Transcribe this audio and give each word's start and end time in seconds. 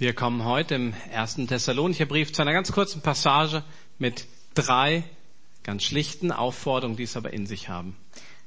Wir 0.00 0.12
kommen 0.12 0.44
heute 0.44 0.76
im 0.76 0.94
ersten 1.10 1.48
Thessalonicher 1.48 2.06
Brief 2.06 2.32
zu 2.32 2.40
einer 2.40 2.52
ganz 2.52 2.70
kurzen 2.70 3.00
Passage 3.00 3.64
mit 3.98 4.26
drei 4.54 5.02
ganz 5.64 5.82
schlichten 5.82 6.30
Aufforderungen, 6.30 6.96
die 6.96 7.02
es 7.02 7.16
aber 7.16 7.32
in 7.32 7.46
sich 7.46 7.68
haben. 7.68 7.96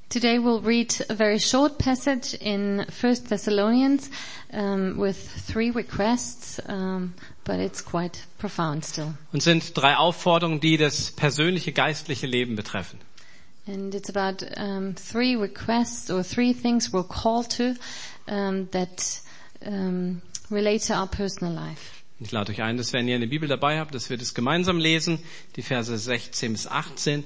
Today 0.08 0.38
we'll 0.38 0.66
read 0.66 1.06
a 1.10 1.14
very 1.14 1.42
short 1.42 1.78
passage 1.78 2.38
in 2.38 2.80
1 2.80 3.26
Thessalonians 3.26 4.10
um, 4.54 4.98
with 4.98 5.18
three 5.46 5.72
requests, 5.72 6.62
um, 6.70 7.16
but 7.44 7.58
it's 7.58 7.84
quite 7.84 8.20
profound 8.38 8.86
still. 8.86 9.14
Und 9.34 9.44
sind 9.44 9.76
drei 9.76 9.98
Aufforderungen, 9.98 10.62
die 10.62 10.78
das 10.78 11.12
persönliche 11.12 11.74
geistliche 11.74 12.28
Leben 12.28 12.56
betreffen. 12.56 12.98
And 13.68 13.94
it's 13.94 14.10
about 14.10 14.46
um, 14.56 14.96
three 14.96 15.36
requests 15.36 16.10
or 16.10 16.24
three 16.24 16.54
things 16.54 16.94
we're 16.94 17.04
called 17.04 17.50
to 17.58 17.74
um, 18.30 18.70
that 18.72 19.22
relate 20.52 20.86
to 20.88 20.94
our 20.94 21.08
personal 21.08 21.54
life. 21.54 22.02
Ich 22.24 22.32
lade 22.32 22.52
euch 22.52 22.62
ein, 22.62 22.78
dass 22.78 22.94
wenn 22.94 23.08
ihr 23.08 23.16
eine 23.16 23.26
Bibel 23.26 23.50
dabei 23.50 23.80
habt, 23.80 23.96
dass 23.96 24.12
wir 24.12 24.18
das 24.18 24.36
gemeinsam 24.36 24.78
lesen, 24.78 25.18
die 25.56 25.64
Verse 25.64 25.98
16 25.98 26.52
bis 26.54 26.68
18 26.68 27.24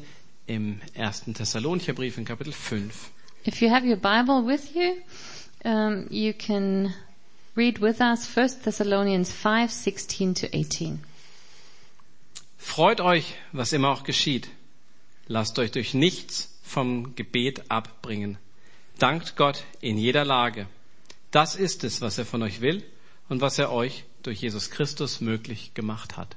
im 0.47 0.79
ersten 0.93 1.33
Thessalonicher 1.33 1.91
Brief 1.91 2.17
in 2.17 2.23
Kapitel 2.23 2.53
5. 2.53 3.11
If 3.45 3.61
you 3.61 3.69
have 3.69 3.85
your 3.85 3.97
Bible 3.97 4.45
with 4.47 4.73
you, 4.73 4.95
um, 5.69 6.07
you 6.09 6.31
can 6.33 6.93
read 7.57 7.81
with 7.81 7.99
us 7.99 8.25
1 8.25 8.61
Thessalonians 8.63 9.33
5, 9.33 9.69
16 9.69 10.33
to 10.35 10.47
18. 10.53 11.03
Freut 12.57 13.01
euch, 13.01 13.33
was 13.51 13.73
immer 13.73 13.89
auch 13.89 14.03
geschieht. 14.03 14.47
Lasst 15.27 15.59
euch 15.59 15.71
durch 15.71 15.93
nichts 15.93 16.57
vom 16.63 17.15
Gebet 17.15 17.69
abbringen. 17.69 18.37
Dankt 18.97 19.35
Gott 19.35 19.65
in 19.81 19.97
jeder 19.97 20.23
Lage. 20.23 20.67
Das 21.31 21.57
ist 21.57 21.83
es, 21.83 21.99
was 21.99 22.17
er 22.17 22.25
von 22.25 22.41
euch 22.41 22.61
will 22.61 22.81
und 23.29 23.41
was 23.41 23.57
er 23.59 23.71
euch 23.71 24.05
durch 24.23 24.41
Jesus 24.41 24.71
Christus 24.71 25.21
möglich 25.21 25.73
gemacht 25.73 26.17
hat. 26.17 26.35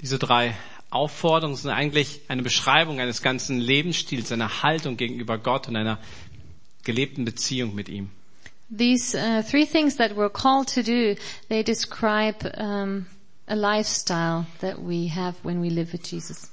Diese 0.00 0.18
drei 0.18 0.54
Aufforderungen 0.90 1.56
sind 1.56 1.70
eigentlich 1.70 2.20
eine 2.28 2.42
Beschreibung 2.42 3.00
eines 3.00 3.22
ganzen 3.22 3.58
Lebensstils, 3.58 4.30
einer 4.32 4.62
Haltung 4.62 4.96
gegenüber 4.96 5.38
Gott 5.38 5.66
und 5.68 5.76
einer 5.76 5.98
gelebten 6.84 7.24
Beziehung 7.24 7.74
mit 7.74 7.88
ihm. 7.88 8.10
These 8.70 9.16
uh, 9.16 9.42
three 9.42 9.66
things 9.66 9.96
that 9.96 10.12
we're 10.16 10.30
called 10.30 10.72
to 10.74 10.82
do, 10.82 11.16
they 11.48 11.62
describe 11.62 12.50
um, 12.58 13.06
a 13.46 13.54
lifestyle 13.54 14.46
that 14.60 14.78
we 14.78 15.10
have 15.14 15.36
when 15.42 15.62
we 15.62 15.68
live 15.68 15.92
with 15.92 16.06
Jesus. 16.10 16.50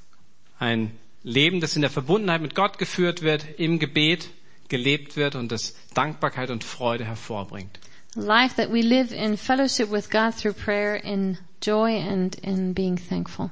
Ein 0.59 0.91
Leben, 1.23 1.61
das 1.61 1.75
in 1.75 1.81
der 1.81 1.91
Verbundenheit 1.91 2.41
mit 2.41 2.55
Gott 2.55 2.77
geführt 2.77 3.21
wird, 3.21 3.45
im 3.57 3.79
Gebet 3.79 4.29
gelebt 4.71 5.17
wird 5.17 5.35
und 5.35 5.51
das 5.51 5.75
Dankbarkeit 5.93 6.49
und 6.49 6.63
Freude 6.63 7.05
hervorbringt. 7.05 7.79
Life 8.15 8.55
that 8.55 8.71
we 8.73 8.81
live 8.81 9.13
in 9.13 9.37
fellowship 9.37 9.91
with 9.91 10.09
God 10.09 10.35
through 10.35 10.53
prayer, 10.53 10.95
in 11.03 11.37
joy 11.61 12.01
and 12.01 12.35
in 12.37 12.73
being 12.73 12.97
thankful. 12.97 13.51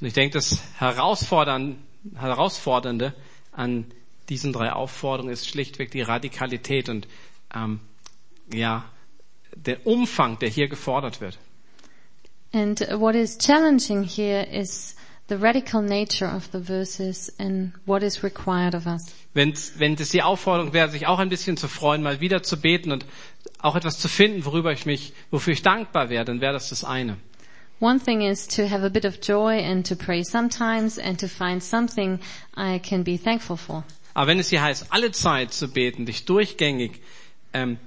Und 0.00 0.06
ich 0.06 0.14
denke, 0.14 0.34
das 0.34 0.60
Herausfordern, 0.78 1.78
Herausfordernde 2.16 3.14
an 3.52 3.86
diesen 4.28 4.52
drei 4.52 4.72
Aufforderungen 4.72 5.32
ist 5.32 5.46
schlichtweg 5.46 5.90
die 5.90 6.02
Radikalität 6.02 6.88
und 6.88 7.06
ähm, 7.54 7.80
ja 8.52 8.84
der 9.54 9.86
Umfang, 9.86 10.38
der 10.38 10.48
hier 10.48 10.68
gefordert 10.68 11.20
wird. 11.20 11.38
And 12.52 12.80
what 13.00 13.14
is 13.14 13.38
challenging 13.38 14.02
here 14.02 14.44
is 14.44 14.95
the 15.28 15.36
radical 15.36 15.82
nature 15.82 16.26
of 16.26 16.48
the 16.52 16.60
verses 16.60 17.32
and 17.38 17.72
what 17.84 18.02
is 18.02 18.22
required 18.22 18.74
of 18.74 18.86
us. 18.86 19.02
Wenn's, 19.34 19.72
wenn 19.78 19.96
das 19.96 20.10
die 20.10 20.22
Aufforderung 20.22 20.72
wäre, 20.72 20.88
sich 20.88 21.06
auch 21.06 21.18
ein 21.18 21.28
bisschen 21.28 21.56
zu 21.56 21.68
freuen, 21.68 22.02
mal 22.02 22.20
wieder 22.20 22.42
zu 22.42 22.60
beten 22.60 22.92
und 22.92 23.04
auch 23.58 23.76
etwas 23.76 23.98
zu 23.98 24.08
finden, 24.08 24.44
worüber 24.44 24.72
ich 24.72 24.86
mich, 24.86 25.12
wofür 25.30 25.52
ich 25.52 25.62
dankbar 25.62 26.08
wäre, 26.08 26.24
dann 26.24 26.40
wäre 26.40 26.52
das 26.52 26.68
das 26.68 26.84
eine. 26.84 27.16
One 27.80 28.00
thing 28.00 28.22
is 28.22 28.46
to 28.46 28.70
have 28.70 28.82
a 28.82 28.88
bit 28.88 29.04
of 29.04 29.18
joy 29.20 29.62
and 29.62 29.86
to 29.86 29.96
pray 29.96 30.22
sometimes 30.24 30.98
and 30.98 31.20
to 31.20 31.28
find 31.28 31.62
something 31.62 32.20
I 32.56 32.78
can 32.78 33.04
be 33.04 33.18
thankful 33.18 33.56
for. 33.56 33.84
Aber 34.14 34.28
wenn 34.28 34.38
es 34.38 34.48
hier 34.48 34.62
heißt, 34.62 34.86
alle 34.90 35.12
Zeit 35.12 35.52
zu 35.52 35.68
beten, 35.68 36.06
dich 36.06 36.24
durchgängig 36.24 37.02
ähm, 37.52 37.78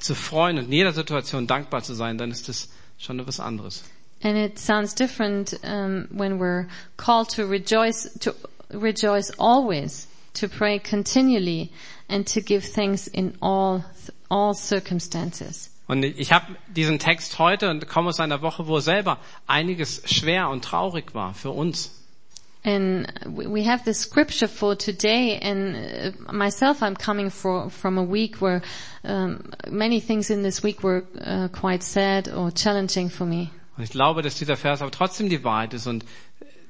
zu 0.00 0.16
freuen 0.16 0.58
und 0.58 0.64
in 0.64 0.72
jeder 0.72 0.92
Situation 0.92 1.46
dankbar 1.46 1.84
zu 1.84 1.94
sein, 1.94 2.18
dann 2.18 2.32
ist 2.32 2.48
das 2.48 2.70
schon 2.98 3.20
etwas 3.20 3.38
anderes. 3.38 3.84
And 4.22 4.36
it 4.36 4.58
sounds 4.58 4.94
different 4.94 5.54
um, 5.62 6.08
when 6.10 6.38
we're 6.38 6.68
called 6.96 7.28
to 7.30 7.46
rejoice, 7.46 8.08
to 8.20 8.34
rejoice 8.72 9.30
always, 9.38 10.06
to 10.34 10.48
pray 10.48 10.78
continually, 10.78 11.70
and 12.08 12.26
to 12.28 12.40
give 12.40 12.64
thanks 12.64 13.08
in 13.08 13.36
all 13.42 13.84
all 14.30 14.54
circumstances. 14.54 15.70
Und 15.88 16.04
ich 16.04 16.32
habe 16.32 16.56
diesen 16.68 16.98
Text 16.98 17.38
heute 17.38 17.70
und 17.70 17.86
komme 17.86 18.08
aus 18.08 18.18
einer 18.18 18.42
Woche, 18.42 18.66
wo 18.66 18.80
selber 18.80 19.18
einiges 19.46 20.02
schwer 20.06 20.48
und 20.48 20.64
traurig 20.64 21.14
war 21.14 21.32
für 21.32 21.50
uns. 21.50 21.92
And 22.64 23.06
we 23.26 23.62
have 23.62 23.84
this 23.84 24.00
scripture 24.00 24.48
for 24.48 24.74
today, 24.74 25.38
and 25.40 25.76
uh, 25.76 26.32
myself, 26.32 26.82
I'm 26.82 26.96
coming 26.96 27.30
for, 27.30 27.70
from 27.70 27.96
a 27.96 28.02
week 28.02 28.40
where 28.40 28.60
um, 29.04 29.52
many 29.70 30.00
things 30.00 30.30
in 30.30 30.42
this 30.42 30.64
week 30.64 30.82
were 30.82 31.04
uh, 31.20 31.46
quite 31.52 31.84
sad 31.84 32.28
or 32.28 32.50
challenging 32.50 33.08
for 33.08 33.24
me. 33.24 33.52
Und 33.76 33.82
ich 33.82 33.90
glaube, 33.90 34.22
dass 34.22 34.36
dieser 34.36 34.56
Vers 34.56 34.80
aber 34.82 34.90
trotzdem 34.90 35.28
die 35.28 35.44
Wahrheit 35.44 35.74
ist 35.74 35.86
und 35.86 36.04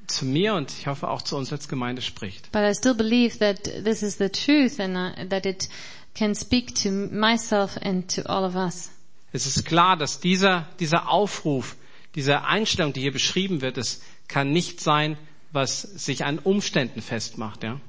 zu 0.07 0.25
mir 0.25 0.53
und 0.55 0.71
ich 0.71 0.87
hoffe 0.87 1.09
auch 1.09 1.21
zu 1.21 1.35
uns 1.37 1.51
als 1.51 1.67
Gemeinde 1.67 2.01
spricht. 2.01 2.51
But 2.51 2.61
I 2.61 2.73
still 2.73 2.93
believe 2.95 3.39
that 3.39 3.63
this 3.83 4.01
is 4.01 4.17
the 4.17 4.29
truth 4.29 4.79
and 4.79 4.95
uh, 4.95 5.25
that 5.29 5.45
it 5.45 5.69
can 6.15 6.33
speak 6.33 6.75
to 6.83 6.89
myself 6.89 7.77
and 7.81 8.13
to 8.15 8.21
all 8.23 8.43
of 8.43 8.55
us. 8.55 8.89
Es 9.33 9.45
ist 9.45 9.65
klar, 9.65 9.97
dass 9.97 10.19
dieser, 10.19 10.67
dieser 10.79 11.09
Aufruf, 11.09 11.75
diese 12.15 12.43
Einstellung, 12.45 12.93
die 12.93 13.01
hier 13.01 13.11
beschrieben 13.11 13.61
wird, 13.61 13.77
es 13.77 14.01
kann 14.27 14.51
nicht 14.51 14.79
sein, 14.79 15.17
was 15.51 15.81
sich 15.81 16.25
an 16.25 16.39
Umständen 16.39 17.01
festmacht, 17.01 17.63
ja. 17.63 17.79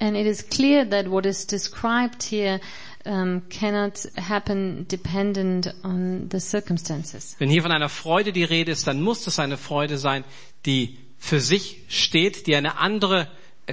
And 0.00 0.16
it 0.16 0.26
is 0.26 0.42
clear 0.42 0.84
that 0.90 1.08
what 1.08 1.26
is 1.26 1.46
described 1.46 2.22
here 2.22 2.60
um, 3.04 3.42
cannot 3.48 4.06
happen 4.16 4.86
dependent 4.88 5.68
on 5.82 6.28
the 6.30 6.40
circumstances. 6.40 7.34
Wenn 7.38 7.50
hier 7.50 7.62
von 7.62 7.72
einer 7.72 7.88
Freude 7.88 8.32
die 8.32 8.44
Rede 8.44 8.70
ist, 8.72 8.86
dann 8.86 9.00
muss 9.00 9.24
das 9.24 9.38
eine 9.38 9.56
Freude 9.56 9.98
sein, 9.98 10.24
die 10.66 10.98
für 11.18 11.40
sich 11.40 11.82
steht, 11.88 12.46
die 12.46 12.54
eine 12.54 12.78
andere 12.78 13.28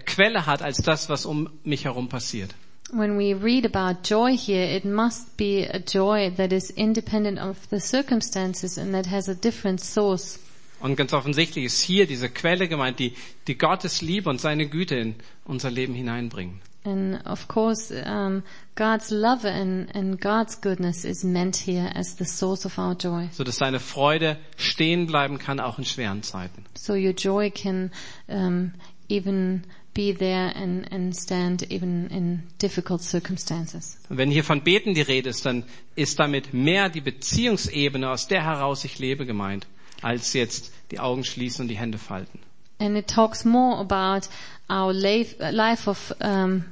Quelle 0.05 0.45
hat 0.45 0.61
als 0.61 0.77
das, 0.77 1.09
was 1.09 1.25
um 1.25 1.49
mich 1.63 1.85
herum 1.85 2.09
passiert. 2.09 2.55
When 2.91 3.17
we 3.17 3.33
read 3.33 3.65
about 3.65 4.03
joy 4.03 4.37
here, 4.37 4.63
it 4.63 4.85
must 4.85 5.37
be 5.37 5.67
a 5.67 5.79
joy 5.79 6.31
that 6.37 6.51
is 6.51 6.69
independent 6.69 7.39
of 7.39 7.57
the 7.71 7.79
circumstances 7.79 8.77
and 8.77 8.93
that 8.93 9.07
has 9.07 9.27
a 9.27 9.33
different 9.33 9.81
source. 9.81 10.39
Und 10.85 10.97
ganz 10.97 11.13
offensichtlich 11.13 11.65
ist 11.65 11.81
hier 11.81 12.05
diese 12.05 12.29
Quelle 12.29 12.67
gemeint, 12.67 12.99
die, 12.99 13.13
die 13.47 13.57
Gottes 13.57 14.03
Liebe 14.03 14.29
und 14.29 14.39
seine 14.39 14.67
Güte 14.67 14.93
in 14.93 15.15
unser 15.43 15.71
Leben 15.71 15.95
hineinbringen. 15.95 16.61
And 16.83 17.25
of 17.25 17.47
course, 17.47 17.91
um, 18.05 18.43
God's 18.75 19.09
love 19.09 19.49
and, 19.49 19.89
and 19.95 20.21
God's 20.21 20.61
goodness 20.61 21.03
is 21.03 21.23
meant 21.23 21.55
here 21.55 21.89
as 21.95 22.15
the 22.19 22.23
source 22.23 22.67
of 22.67 22.77
our 22.77 22.93
joy. 22.93 23.29
So 23.31 23.43
dass 23.43 23.55
seine 23.55 23.79
Freude 23.79 24.37
stehen 24.57 25.07
bleiben 25.07 25.39
kann, 25.39 25.59
auch 25.59 25.79
in 25.79 25.85
schweren 25.85 26.21
Zeiten. 26.21 26.65
So 26.75 26.93
your 26.93 27.13
joy 27.13 27.49
can 27.49 27.89
um, 28.27 28.73
even 29.09 29.63
be 29.95 30.13
there 30.13 30.55
and, 30.55 30.91
and 30.91 31.15
stand 31.15 31.63
even 31.71 32.11
in 32.11 32.43
difficult 32.61 33.01
circumstances. 33.01 33.97
Wenn 34.09 34.29
hier 34.29 34.43
von 34.43 34.61
Beten 34.61 34.93
die 34.93 35.01
Rede 35.01 35.31
ist, 35.31 35.47
dann 35.47 35.63
ist 35.95 36.19
damit 36.19 36.53
mehr 36.53 36.89
die 36.89 37.01
Beziehungsebene, 37.01 38.07
aus 38.07 38.27
der 38.27 38.43
heraus 38.43 38.85
ich 38.85 38.99
lebe, 38.99 39.25
gemeint, 39.25 39.65
als 40.03 40.33
jetzt 40.33 40.74
die 40.91 40.99
Augen 40.99 41.23
schließen 41.23 41.63
und 41.63 41.67
die 41.69 41.77
Hände 41.77 41.97
falten. 41.97 42.39
And 42.79 42.97
it 42.97 43.07
talks 43.07 43.45
more 43.45 43.79
about 43.79 44.27
our 44.69 44.91
life, 44.93 45.87
of 45.87 46.13
um, 46.19 46.65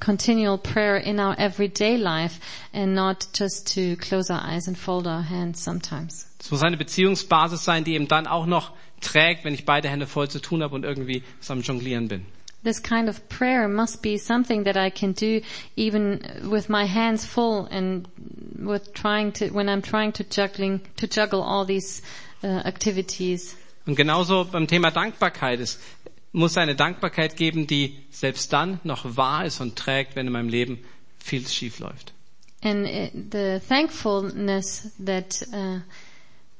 continual 0.00 0.58
prayer 0.58 0.96
in 0.96 1.20
our 1.20 1.34
everyday 1.38 1.96
life 1.96 2.40
and 2.72 2.94
not 2.94 3.26
just 3.34 3.74
to 3.74 3.96
close 3.96 4.30
our 4.30 4.40
eyes 4.40 4.66
and 4.66 4.78
fold 4.78 5.06
our 5.06 5.22
hands 5.22 5.62
sometimes. 5.62 6.26
Es 6.38 6.50
muss 6.50 6.62
eine 6.62 6.76
Beziehungsbasis 6.76 7.64
sein, 7.64 7.84
die 7.84 7.94
eben 7.94 8.08
dann 8.08 8.26
auch 8.26 8.46
noch 8.46 8.72
trägt, 9.00 9.44
wenn 9.44 9.54
ich 9.54 9.64
beide 9.64 9.88
Hände 9.88 10.06
voll 10.06 10.28
zu 10.28 10.40
tun 10.40 10.62
habe 10.62 10.74
und 10.74 10.84
irgendwie 10.84 11.22
am 11.48 11.60
Jonglieren 11.60 12.08
bin. 12.08 12.26
This 12.64 12.80
kind 12.80 13.08
of 13.08 13.28
prayer 13.28 13.66
must 13.66 14.02
be 14.02 14.18
something 14.18 14.64
that 14.64 14.76
I 14.76 14.88
can 14.90 15.14
do 15.14 15.40
even 15.76 16.20
with 16.42 16.68
my 16.68 16.86
hands 16.86 17.26
full 17.26 17.66
and 17.70 18.06
with 18.56 18.92
trying 18.94 19.32
to, 19.34 19.46
when 19.52 19.68
I'm 19.68 19.82
trying 19.82 20.12
to 20.12 20.24
juggling, 20.24 20.80
to 20.96 21.08
juggle 21.08 21.42
all 21.42 21.64
these 21.64 22.02
uh, 22.44 22.62
activities. 22.64 23.56
Und 23.86 23.96
genauso 23.96 24.44
beim 24.44 24.66
Thema 24.66 24.90
Dankbarkeit. 24.90 25.60
Es 25.60 25.78
muss 26.32 26.56
eine 26.56 26.74
Dankbarkeit 26.74 27.36
geben, 27.36 27.66
die 27.66 27.98
selbst 28.10 28.52
dann 28.52 28.80
noch 28.84 29.16
wahr 29.16 29.44
ist 29.44 29.60
und 29.60 29.76
trägt, 29.76 30.16
wenn 30.16 30.26
in 30.26 30.32
meinem 30.32 30.48
Leben 30.48 30.78
viel 31.18 31.46
schief 31.46 31.78
läuft. 31.78 32.12
And 32.62 32.86
the 33.32 33.60
thankfulness 33.68 34.92
that 35.04 35.42
uh, 35.52 35.80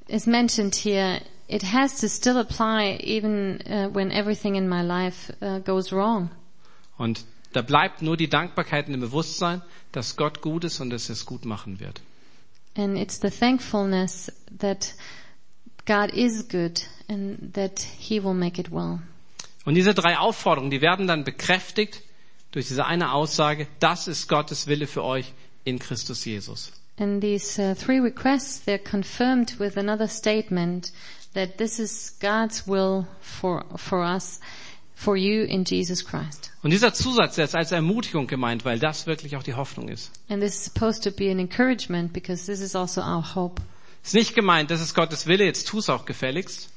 is 0.08 0.26
mentioned 0.26 0.74
here, 0.74 1.20
it 1.46 1.62
has 1.72 1.98
to 2.00 2.08
still 2.08 2.38
apply 2.38 2.98
even 3.02 3.60
uh, 3.66 3.88
when 3.94 4.10
everything 4.10 4.56
in 4.56 4.68
my 4.68 4.82
life 4.82 5.32
uh, 5.40 5.60
goes 5.60 5.92
wrong. 5.92 6.30
Und 6.98 7.24
Da 7.52 7.60
bleibt 7.60 8.00
nur 8.02 8.16
die 8.16 8.28
Dankbarkeit 8.28 8.86
in 8.86 8.92
dem 8.92 9.00
Bewusstsein, 9.02 9.62
dass 9.92 10.16
Gott 10.16 10.40
gut 10.40 10.64
ist 10.64 10.80
und 10.80 10.90
dass 10.90 11.08
er 11.08 11.12
es 11.14 11.26
gut 11.26 11.44
machen 11.44 11.80
wird. 11.80 12.00
And 12.76 12.96
it's 12.96 13.20
the 13.20 13.28
thankfulness 13.28 14.32
that 14.58 14.94
God 15.86 16.10
is 16.12 16.46
good 16.48 16.80
and 17.08 17.52
that 17.54 17.80
He 17.98 18.22
will 18.22 18.34
make 18.34 18.60
it 18.60 18.70
well. 18.70 19.00
Und 19.64 19.74
diese 19.74 19.94
drei 19.94 20.18
Aufforderungen, 20.18 20.70
die 20.70 20.80
werden 20.80 21.06
dann 21.06 21.24
bekräftigt 21.24 22.02
durch 22.50 22.68
diese 22.68 22.84
eine 22.84 23.12
Aussage, 23.12 23.66
das 23.80 24.08
ist 24.08 24.28
Gottes 24.28 24.66
Wille 24.66 24.86
für 24.86 25.04
euch 25.04 25.32
in 25.64 25.78
Christus 25.78 26.24
Jesus. 26.24 26.72
And 26.98 27.20
these 27.22 27.58
uh, 27.58 27.74
three 27.74 27.98
requests, 27.98 28.66
they're 28.66 28.78
confirmed 28.78 29.58
with 29.58 29.76
another 29.76 30.08
statement 30.08 30.92
that 31.34 31.56
this 31.56 31.78
is 31.78 32.16
God's 32.20 32.66
will 32.66 33.06
for, 33.20 33.64
for 33.76 34.04
us, 34.04 34.40
for 34.94 35.16
you 35.16 35.44
in 35.44 35.64
Jesus 35.64 36.04
Christ. 36.04 36.52
Und 36.62 36.70
dieser 36.70 36.92
Zusatz, 36.92 37.38
ist 37.38 37.54
als 37.54 37.72
Ermutigung 37.72 38.26
gemeint, 38.26 38.64
weil 38.64 38.78
das 38.78 39.06
wirklich 39.06 39.36
auch 39.36 39.42
die 39.42 39.54
Hoffnung 39.54 39.88
ist. 39.88 40.10
And 40.28 40.42
this 40.42 40.54
is 40.54 40.64
supposed 40.64 41.02
to 41.04 41.10
be 41.10 41.30
an 41.30 41.38
encouragement 41.38 42.12
because 42.12 42.46
this 42.46 42.60
is 42.60 42.76
also 42.76 43.00
our 43.00 43.34
hope. 43.34 43.62
Es 44.02 44.08
ist 44.08 44.14
nicht 44.14 44.34
gemeint, 44.34 44.70
das 44.70 44.80
ist 44.80 44.94
Gottes 44.94 45.26
Wille, 45.26 45.44
jetzt 45.44 45.68
tu 45.68 45.78
es 45.78 45.88
auch 45.88 46.04
gefälligst, 46.04 46.68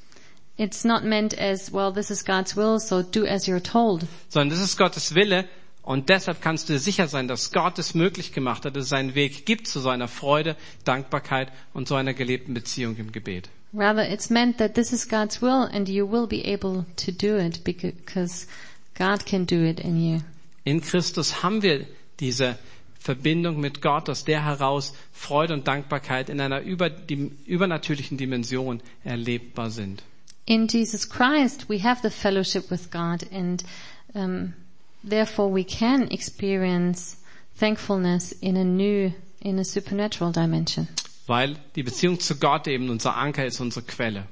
It's 0.58 0.84
not 0.84 1.04
meant 1.04 1.38
as, 1.38 1.70
well, 1.70 1.92
this 1.92 2.10
is 2.10 2.24
God's 2.24 2.56
will, 2.56 2.78
so 2.80 3.02
do 3.02 3.26
as 3.26 3.46
you're 3.46 3.62
told. 3.62 4.06
sondern 4.28 4.50
das 4.58 4.60
ist 4.66 4.78
Gottes 4.78 5.14
Wille 5.14 5.44
und 5.82 6.08
deshalb 6.08 6.40
kannst 6.40 6.68
du 6.68 6.72
dir 6.72 6.78
sicher 6.78 7.08
sein, 7.08 7.28
dass 7.28 7.52
Gott 7.52 7.78
es 7.78 7.94
möglich 7.94 8.32
gemacht 8.32 8.64
hat, 8.64 8.74
dass 8.74 8.86
es 8.86 8.92
einen 8.94 9.14
Weg 9.14 9.44
gibt 9.44 9.68
zu 9.68 9.80
so 9.80 9.90
einer 9.90 10.08
Freude, 10.08 10.56
Dankbarkeit 10.84 11.52
und 11.74 11.88
so 11.88 11.94
einer 11.94 12.14
gelebten 12.14 12.54
Beziehung 12.54 12.96
im 12.96 13.12
Gebet. 13.12 13.50
Rather, 13.74 14.10
it's 14.10 14.30
meant 14.30 14.56
that 14.56 14.74
this 14.74 14.92
is 14.92 15.06
God's 15.06 15.42
will 15.42 15.68
and 15.70 15.88
you 15.88 16.10
will 16.10 16.26
be 16.26 16.42
able 16.50 16.86
to 17.04 17.12
do 17.12 17.36
it 17.36 17.62
because 17.64 18.46
God 18.96 19.26
can 19.26 19.44
do 19.44 19.62
it 19.62 19.78
in 19.78 20.00
you. 20.00 20.20
In 20.64 20.80
Christus 20.80 21.42
haben 21.42 21.60
wir 21.62 21.86
diese 22.18 22.56
Verbindung 23.06 23.60
mit 23.60 23.80
Gott, 23.82 24.10
aus 24.10 24.24
der 24.24 24.44
heraus 24.44 24.92
Freude 25.12 25.54
und 25.54 25.68
Dankbarkeit 25.68 26.28
in 26.28 26.40
einer 26.40 26.62
über, 26.62 26.90
die, 26.90 27.30
übernatürlichen 27.46 28.18
Dimension 28.18 28.80
erlebbar 29.04 29.70
sind. 29.70 30.02
In 30.44 30.66
Jesus 30.66 31.08
Christ, 31.08 31.68
we 31.68 31.84
have 31.84 32.00
the 32.02 32.10
fellowship 32.10 32.68
with 32.68 32.90
God 32.90 33.24
and 33.32 33.62
um, 34.14 34.54
therefore 35.08 35.48
we 35.54 35.62
can 35.62 36.10
experience 36.10 37.16
thankfulness 37.56 38.32
in 38.32 38.56
a 38.56 38.64
new, 38.64 39.12
in 39.40 39.60
a 39.60 39.64
supernatural 39.64 40.32
dimension. 40.32 40.88
Weil 41.28 41.56
die 41.76 41.84
Beziehung 41.84 42.18
zu 42.18 42.36
Gott 42.36 42.66
eben 42.66 42.90
unser 42.90 43.16
Anker 43.16 43.46
ist, 43.46 43.60
unsere 43.60 43.86
Quelle. 43.86 44.24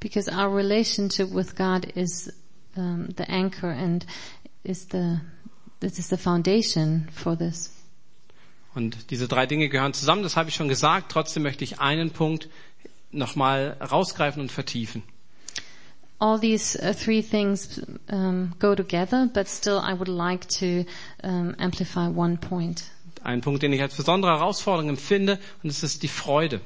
Because 0.00 0.30
our 0.30 0.54
relationship 0.54 1.30
with 1.32 1.56
God 1.56 1.86
is 1.96 2.30
um, 2.76 3.08
the 3.16 3.24
anchor 3.30 3.70
and 3.70 4.04
is 4.64 4.86
the, 4.90 5.18
this 5.80 5.98
is 5.98 6.08
the 6.08 6.18
foundation 6.18 7.08
for 7.14 7.34
this. 7.34 7.77
Und 8.74 9.10
diese 9.10 9.28
drei 9.28 9.46
Dinge 9.46 9.68
gehören 9.68 9.94
zusammen, 9.94 10.22
das 10.22 10.36
habe 10.36 10.48
ich 10.48 10.54
schon 10.54 10.68
gesagt. 10.68 11.10
Trotzdem 11.10 11.42
möchte 11.42 11.64
ich 11.64 11.80
einen 11.80 12.10
Punkt 12.10 12.48
nochmal 13.10 13.76
rausgreifen 13.80 14.42
und 14.42 14.52
vertiefen. 14.52 15.02
all 16.20 16.38
these 16.38 16.76
uh, 16.82 16.92
three 16.92 17.22
things 17.22 17.80
um, 18.08 18.54
go 18.58 18.74
together, 18.74 19.30
but 19.32 19.48
still 19.48 19.78
I 19.78 19.92
would 19.92 20.08
like 20.08 20.48
to 20.60 20.84
um, 21.22 21.54
amplify 21.58 22.08
one 22.08 22.36
point. 22.36 22.84
Ein 23.22 23.40
Punkt, 23.40 23.62
den 23.62 23.72
ich 23.72 23.82
als 23.82 23.94
besondere 23.94 24.32
Herausforderung 24.32 24.90
empfinde, 24.90 25.38
und 25.62 25.70
es 25.70 25.82
ist 25.82 26.02
die 26.02 26.08
Freude. 26.08 26.60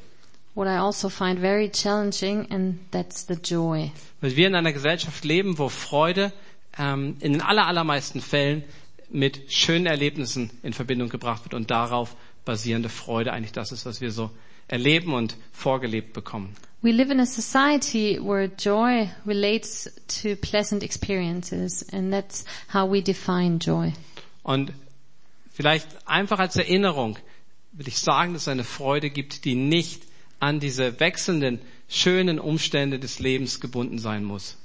What 0.54 0.66
I 0.66 0.76
also 0.78 1.08
find 1.08 1.40
very 1.40 1.70
challenging, 1.70 2.50
and 2.50 2.78
that's 2.90 3.26
the 3.26 3.34
joy. 3.34 3.90
Weil 4.20 4.36
wir 4.36 4.46
in 4.46 4.54
einer 4.54 4.72
Gesellschaft 4.72 5.24
leben, 5.24 5.58
wo 5.58 5.68
Freude 5.68 6.32
ähm, 6.78 7.16
in 7.20 7.32
den 7.32 7.40
aller, 7.40 7.66
allermeisten 7.66 8.20
Fällen 8.20 8.64
mit 9.12 9.52
schönen 9.52 9.86
Erlebnissen 9.86 10.50
in 10.62 10.72
Verbindung 10.72 11.08
gebracht 11.08 11.44
wird 11.44 11.54
und 11.54 11.70
darauf 11.70 12.16
basierende 12.44 12.88
Freude 12.88 13.32
eigentlich 13.32 13.52
das 13.52 13.70
ist, 13.72 13.86
was 13.86 14.00
wir 14.00 14.10
so 14.10 14.30
erleben 14.68 15.12
und 15.14 15.36
vorgelebt 15.52 16.12
bekommen. 16.12 16.54
We 16.82 16.90
live 16.90 17.10
in 17.10 17.20
a 17.20 17.26
society 17.26 18.18
where 18.20 18.50
joy 18.58 19.08
relates 19.24 19.88
to 20.20 20.34
pleasant 20.34 20.82
experiences, 20.82 21.86
and 21.92 22.12
that's 22.12 22.44
how 22.74 22.90
we 22.90 23.00
define 23.02 23.58
joy. 23.58 23.92
Und 24.42 24.72
vielleicht 25.52 25.86
einfach 26.08 26.40
als 26.40 26.56
Erinnerung 26.56 27.18
will 27.72 27.86
ich 27.86 27.98
sagen, 27.98 28.32
dass 28.32 28.42
es 28.42 28.48
eine 28.48 28.64
Freude 28.64 29.10
gibt, 29.10 29.44
die 29.44 29.54
nicht 29.54 30.02
an 30.40 30.58
diese 30.58 30.98
wechselnden, 30.98 31.60
schönen 31.88 32.40
Umstände 32.40 32.98
des 32.98 33.20
Lebens 33.20 33.60
gebunden 33.60 33.98
sein 33.98 34.24
muss. 34.24 34.56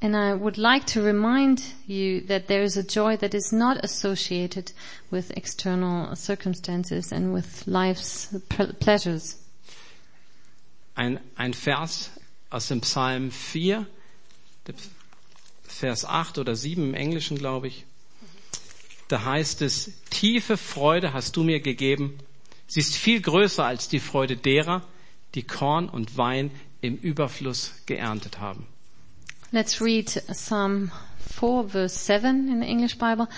And 0.00 0.16
I 0.16 0.32
would 0.32 0.58
like 0.58 0.86
to 0.92 1.02
remind 1.02 1.60
you 1.86 2.20
that 2.28 2.46
there 2.46 2.62
is 2.62 2.76
a 2.76 2.84
joy 2.84 3.16
that 3.16 3.34
is 3.34 3.52
not 3.52 3.84
associated 3.84 4.70
with 5.10 5.36
external 5.36 6.14
circumstances 6.14 7.10
and 7.10 7.34
with 7.34 7.66
life's 7.66 8.28
pleasures. 8.78 9.36
Ein, 10.94 11.18
ein 11.36 11.52
Vers 11.52 12.10
aus 12.50 12.68
dem 12.68 12.80
Psalm 12.80 13.32
4, 13.32 13.86
der 14.68 14.74
Vers 15.64 16.04
8 16.04 16.38
oder 16.38 16.54
7 16.54 16.82
im 16.82 16.94
Englischen, 16.94 17.36
glaube 17.36 17.66
ich. 17.66 17.84
Da 19.08 19.24
heißt 19.24 19.62
es, 19.62 19.90
tiefe 20.10 20.56
Freude 20.56 21.12
hast 21.12 21.34
du 21.36 21.42
mir 21.42 21.60
gegeben. 21.60 22.18
Sie 22.68 22.80
ist 22.80 22.94
viel 22.94 23.20
größer 23.20 23.64
als 23.64 23.88
die 23.88 24.00
Freude 24.00 24.36
derer, 24.36 24.86
die 25.34 25.42
Korn 25.42 25.88
und 25.88 26.16
Wein 26.16 26.52
im 26.82 26.96
Überfluss 26.96 27.72
geerntet 27.86 28.38
haben. 28.38 28.66
Let's 29.50 29.80
read 29.80 30.10
Psalm 30.32 30.90
4 31.20 31.64
verse 31.64 31.94
7 31.94 32.50
in 32.50 32.60
the 32.60 32.66
English 32.66 32.96
Bible. 32.96 33.28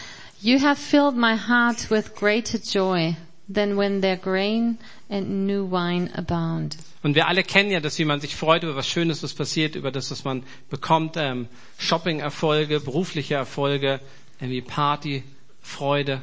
You 0.43 0.59
have 0.59 0.77
filled 0.77 1.17
my 1.17 1.37
heart 1.37 1.89
with 1.89 2.17
greater 2.17 2.59
joy 2.59 3.17
than 3.49 3.77
when 3.77 4.01
their 4.01 4.17
grain 4.17 4.79
and 5.09 5.47
new 5.47 5.65
wine 5.65 6.11
abound. 6.15 6.77
Und 7.05 7.15
wir 7.15 7.29
alle 7.29 7.45
kennen 7.45 7.71
ja 7.71 7.79
das, 7.79 7.97
wie 7.99 8.05
man 8.05 8.21
sich 8.21 8.35
freut 8.35 8.65
über 8.65 8.75
was 8.75 8.89
Schönes, 8.89 9.23
was 9.23 9.35
passiert, 9.35 9.77
über 9.77 9.93
das, 9.93 10.11
was 10.11 10.25
man 10.25 10.43
bekommt, 10.69 11.17
ähm, 11.17 11.47
Shopping-Erfolge, 11.79 12.81
berufliche 12.81 13.35
Erfolge, 13.35 14.01
irgendwie 14.41 14.63
Party, 14.63 15.23
Freude. 15.63 16.21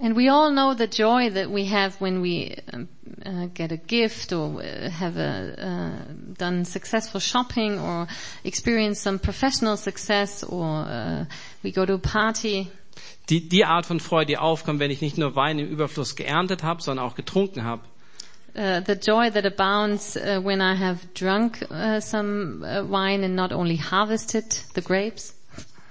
And 0.00 0.14
we 0.14 0.28
all 0.28 0.52
know 0.52 0.74
the 0.74 0.86
joy 0.86 1.30
that 1.30 1.50
we 1.50 1.64
have 1.66 2.00
when 2.00 2.20
we 2.20 2.54
um, 2.72 2.88
uh, 3.26 3.46
get 3.46 3.72
a 3.72 3.76
gift 3.76 4.32
or 4.32 4.62
have 4.62 5.16
a, 5.16 5.54
uh, 5.58 6.12
done 6.34 6.64
successful 6.64 7.18
shopping 7.18 7.80
or 7.80 8.06
experience 8.44 9.00
some 9.00 9.18
professional 9.18 9.76
success 9.76 10.44
or 10.44 10.66
uh, 10.86 11.24
we 11.64 11.72
go 11.72 11.84
to 11.84 11.94
a 11.94 11.98
party. 11.98 12.70
Die, 13.28 13.40
die 13.40 13.64
Art 13.64 13.86
von 13.86 13.98
Freude, 13.98 14.26
die 14.26 14.38
aufkommt, 14.38 14.78
wenn 14.78 14.92
ich 14.92 15.00
nicht 15.00 15.18
nur 15.18 15.34
Wein 15.34 15.58
im 15.58 15.68
Überfluss 15.68 16.14
geerntet 16.14 16.62
habe, 16.62 16.80
sondern 16.80 17.04
auch 17.04 17.16
getrunken 17.16 17.64
habe. 17.64 17.82
Uh, 18.54 18.80
the 18.86 18.94
joy 18.94 19.30
that 19.30 19.44
abounds 19.44 20.16
uh, 20.16 20.40
when 20.42 20.60
I 20.60 20.74
have 20.74 21.12
drunk 21.14 21.62
uh, 21.70 22.00
some 22.00 22.64
uh, 22.64 22.82
wine 22.84 23.22
and 23.24 23.36
not 23.36 23.52
only 23.52 23.76
harvested 23.76 24.50
the 24.74 24.80
grapes. 24.80 25.34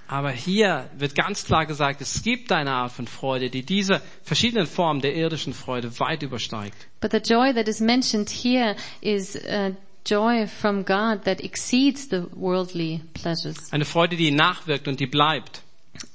Aber 0.07 0.31
hier 0.31 0.89
wird 0.97 1.15
ganz 1.15 1.43
klar 1.43 1.65
gesagt, 1.65 1.99
es 2.01 2.23
gibt 2.23 2.51
eine 2.51 2.71
Art 2.71 2.93
von 2.93 3.07
Freude, 3.07 3.49
die 3.49 3.63
diese 3.63 4.01
verschiedenen 4.23 4.65
Formen 4.65 5.01
der 5.01 5.13
irdischen 5.15 5.53
Freude 5.53 5.99
weit 5.99 6.23
übersteigt. 6.23 6.77
But 7.01 7.11
the 7.11 7.17
joy 7.17 7.53
that 7.53 7.67
is 7.67 7.81
mentioned 7.81 8.29
here 8.29 8.75
is 9.01 9.35
uh, 9.35 9.71
joy 10.05 10.47
from 10.47 10.85
God 10.85 11.25
that 11.25 11.41
exceeds 11.41 12.07
the 12.09 12.23
worldly 12.33 13.01
pleasures. 13.13 13.71
Eine 13.71 13.83
Freude, 13.85 14.15
die 14.15 14.31
nachwirkt 14.31 14.87
und 14.87 14.99
die 15.01 15.07
bleibt. 15.07 15.61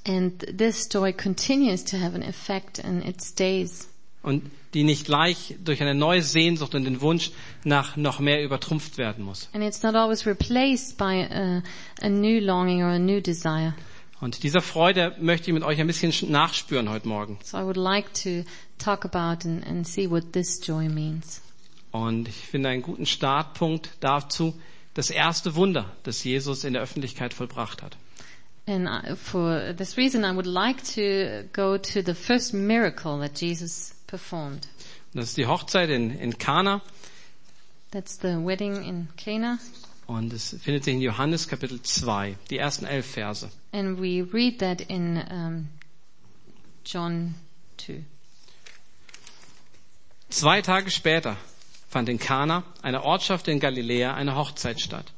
And 0.07 0.39
this 0.57 0.87
joy 0.91 1.13
continues 1.13 1.83
to 1.85 1.97
have 1.97 2.15
an 2.15 2.23
effect 2.23 2.83
and 2.83 3.05
it 3.05 3.21
stays. 3.21 3.87
Und 4.23 4.49
die 4.73 4.83
nicht 4.83 5.05
gleich 5.05 5.55
durch 5.63 5.81
eine 5.81 5.95
neue 5.95 6.21
Sehnsucht 6.21 6.75
und 6.75 6.83
den 6.85 7.01
Wunsch 7.01 7.31
nach 7.63 7.95
noch 7.95 8.19
mehr 8.19 8.43
übertrumpft 8.43 8.97
werden 8.97 9.23
muss. 9.23 9.49
A, 9.53 9.57
a 9.57 9.69
desire. 13.19 13.73
Und 14.21 14.43
dieser 14.43 14.61
Freude 14.61 15.15
möchte 15.19 15.49
ich 15.49 15.53
mit 15.53 15.63
euch 15.63 15.81
ein 15.81 15.87
bisschen 15.87 16.31
nachspüren 16.31 16.89
heute 16.89 17.07
Morgen. 17.09 17.37
So 17.43 17.57
I 17.57 17.63
would 17.63 17.75
like 17.75 18.13
to 18.23 18.45
talk 18.77 19.03
about 19.03 19.45
and, 19.45 19.67
and 19.67 19.85
see 19.85 20.09
what 20.09 20.31
this 20.31 20.61
joy 20.65 20.87
means. 20.87 21.41
Und 21.91 22.29
ich 22.29 22.35
finde 22.35 22.69
einen 22.69 22.81
guten 22.81 23.05
Startpunkt 23.05 23.89
dazu 23.99 24.53
das 24.93 25.09
erste 25.09 25.55
Wunder, 25.55 25.91
das 26.03 26.23
Jesus 26.23 26.63
in 26.63 26.73
der 26.73 26.81
Öffentlichkeit 26.81 27.33
vollbracht 27.33 27.83
hat. 27.83 27.97
And 28.65 28.87
for 29.17 29.75
this 29.75 29.97
reason, 29.97 30.23
I 30.23 30.33
would 30.33 30.45
like 30.45 30.81
to 30.95 31.43
go 31.51 31.77
to 31.77 32.01
the 32.01 32.13
first 32.13 32.53
miracle 32.53 33.19
that 33.19 33.41
Jesus 33.41 33.92
performed. 34.13 34.67
Das 35.15 35.29
ist 35.29 35.37
die 35.37 35.47
Hochzeit 35.47 35.89
in, 35.89 36.11
in 36.11 36.37
Kana 36.37 36.81
That's 37.89 38.19
the 38.21 38.37
wedding 38.37 38.83
in 38.83 39.07
Cana. 39.17 39.57
und 40.05 40.31
es 40.31 40.55
findet 40.61 40.83
sich 40.83 40.93
in 40.93 41.01
Johannes 41.01 41.47
Kapitel 41.47 41.81
2, 41.81 42.37
die 42.51 42.59
ersten 42.59 42.85
elf 42.85 43.07
Verse. 43.07 43.49
And 43.71 43.99
we 43.99 44.21
read 44.31 44.59
that 44.59 44.81
in 44.81 45.17
um, 45.31 45.67
John 46.85 47.33
2. 47.77 48.03
Zwei 50.29 50.61
Tage 50.61 50.91
später 50.91 51.37
fand 51.89 52.07
in 52.07 52.19
Kana, 52.19 52.63
einer 52.83 53.03
Ortschaft 53.03 53.47
in 53.47 53.59
Galiläa, 53.59 54.13
eine 54.13 54.35
Hochzeit 54.35 54.79
statt. 54.79 55.11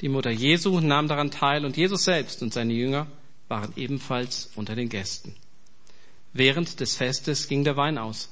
Die 0.00 0.08
Mutter 0.08 0.30
Jesu 0.30 0.80
nahm 0.80 1.06
daran 1.06 1.30
teil 1.30 1.64
und 1.64 1.76
Jesus 1.76 2.02
selbst 2.02 2.42
und 2.42 2.52
seine 2.52 2.72
Jünger 2.72 3.06
waren 3.46 3.72
ebenfalls 3.76 4.50
unter 4.56 4.74
den 4.74 4.88
Gästen. 4.88 5.36
Während 6.32 6.80
des 6.80 6.96
Festes 6.96 7.48
ging 7.48 7.64
der 7.64 7.76
Wein 7.76 7.98
aus. 7.98 8.30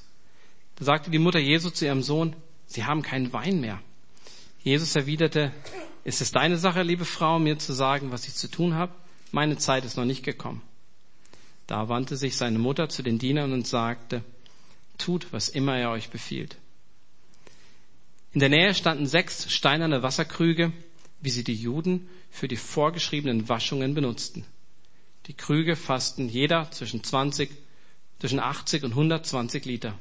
Da 0.76 0.84
sagte 0.84 1.10
die 1.10 1.18
Mutter 1.18 1.38
Jesu 1.38 1.70
zu 1.70 1.86
ihrem 1.86 2.02
Sohn, 2.02 2.36
Sie 2.66 2.84
haben 2.84 3.02
keinen 3.02 3.32
Wein 3.32 3.60
mehr. 3.60 3.80
Jesus 4.62 4.96
erwiderte, 4.96 5.52
ist 6.04 6.20
es 6.20 6.32
deine 6.32 6.58
Sache, 6.58 6.82
liebe 6.82 7.04
Frau, 7.04 7.38
mir 7.38 7.58
zu 7.58 7.72
sagen, 7.72 8.10
was 8.10 8.26
ich 8.26 8.34
zu 8.34 8.48
tun 8.48 8.74
habe? 8.74 8.92
Meine 9.32 9.56
Zeit 9.56 9.84
ist 9.84 9.96
noch 9.96 10.04
nicht 10.04 10.24
gekommen. 10.24 10.62
Da 11.66 11.88
wandte 11.88 12.16
sich 12.16 12.36
seine 12.36 12.58
Mutter 12.58 12.88
zu 12.88 13.02
den 13.02 13.18
Dienern 13.18 13.52
und 13.52 13.66
sagte, 13.66 14.22
tut, 14.98 15.32
was 15.32 15.48
immer 15.48 15.76
er 15.76 15.90
euch 15.90 16.10
befiehlt. 16.10 16.56
In 18.32 18.40
der 18.40 18.48
Nähe 18.48 18.74
standen 18.74 19.06
sechs 19.06 19.50
steinerne 19.50 20.02
Wasserkrüge, 20.02 20.72
wie 21.20 21.30
sie 21.30 21.44
die 21.44 21.54
Juden 21.54 22.08
für 22.30 22.48
die 22.48 22.56
vorgeschriebenen 22.56 23.48
Waschungen 23.48 23.94
benutzten. 23.94 24.44
Die 25.26 25.34
Krüge 25.34 25.74
fassten 25.74 26.28
jeder 26.28 26.70
zwischen 26.70 27.02
20, 27.02 27.50
zwischen 28.18 28.40
80 28.40 28.84
und 28.84 28.90
120 28.92 29.64
Liter. 29.64 29.98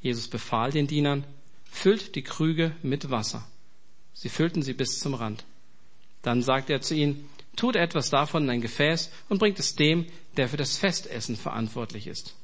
Jesus 0.00 0.28
befahl 0.28 0.70
den 0.70 0.86
Dienern, 0.86 1.24
füllt 1.70 2.14
die 2.14 2.22
Krüge 2.22 2.74
mit 2.82 3.10
Wasser. 3.10 3.46
Sie 4.14 4.28
füllten 4.28 4.62
sie 4.62 4.74
bis 4.74 5.00
zum 5.00 5.14
Rand. 5.14 5.44
Dann 6.22 6.42
sagte 6.42 6.72
er 6.72 6.80
zu 6.80 6.94
ihnen, 6.94 7.28
tut 7.54 7.76
etwas 7.76 8.10
davon 8.10 8.44
in 8.44 8.50
ein 8.50 8.60
Gefäß 8.60 9.10
und 9.28 9.38
bringt 9.38 9.58
es 9.58 9.76
dem, 9.76 10.06
der 10.36 10.48
für 10.48 10.56
das 10.56 10.76
Festessen 10.76 11.36
verantwortlich 11.36 12.06
ist. 12.06 12.34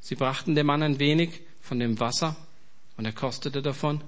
Sie 0.00 0.14
brachten 0.14 0.54
dem 0.54 0.66
Mann 0.66 0.82
ein 0.82 0.98
wenig 0.98 1.40
von 1.60 1.78
dem 1.78 1.98
Wasser 2.00 2.36
und 2.96 3.04
er 3.04 3.12
kostete 3.12 3.62
davon. 3.62 4.02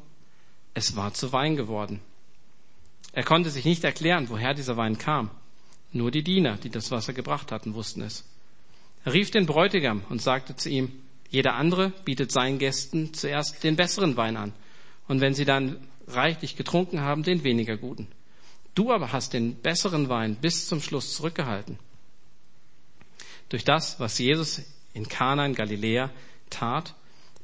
Es 0.74 0.96
war 0.96 1.12
zu 1.14 1.32
Wein 1.32 1.56
geworden. 1.56 2.00
Er 3.12 3.24
konnte 3.24 3.50
sich 3.50 3.64
nicht 3.64 3.84
erklären, 3.84 4.28
woher 4.28 4.54
dieser 4.54 4.76
Wein 4.76 4.98
kam. 4.98 5.30
Nur 5.92 6.10
die 6.10 6.22
Diener, 6.22 6.56
die 6.56 6.70
das 6.70 6.90
Wasser 6.90 7.12
gebracht 7.12 7.50
hatten, 7.50 7.74
wussten 7.74 8.02
es. 8.02 8.24
Er 9.04 9.12
rief 9.12 9.30
den 9.30 9.46
Bräutigam 9.46 10.02
und 10.08 10.20
sagte 10.20 10.56
zu 10.56 10.68
ihm, 10.68 10.92
jeder 11.30 11.54
andere 11.54 11.90
bietet 12.04 12.32
seinen 12.32 12.58
Gästen 12.58 13.14
zuerst 13.14 13.62
den 13.62 13.76
besseren 13.76 14.16
Wein 14.16 14.36
an. 14.36 14.52
Und 15.08 15.20
wenn 15.20 15.34
sie 15.34 15.44
dann 15.44 15.76
reichlich 16.06 16.56
getrunken 16.56 17.00
haben, 17.00 17.22
den 17.22 17.44
weniger 17.44 17.76
guten. 17.76 18.08
Du 18.74 18.92
aber 18.92 19.12
hast 19.12 19.32
den 19.32 19.54
besseren 19.56 20.08
Wein 20.08 20.36
bis 20.36 20.66
zum 20.66 20.80
Schluss 20.80 21.14
zurückgehalten. 21.14 21.78
Durch 23.48 23.64
das, 23.64 23.98
was 23.98 24.18
Jesus 24.18 24.62
in 24.92 25.08
Kana 25.08 25.46
in 25.46 25.54
Galiläa 25.54 26.10
tat, 26.50 26.94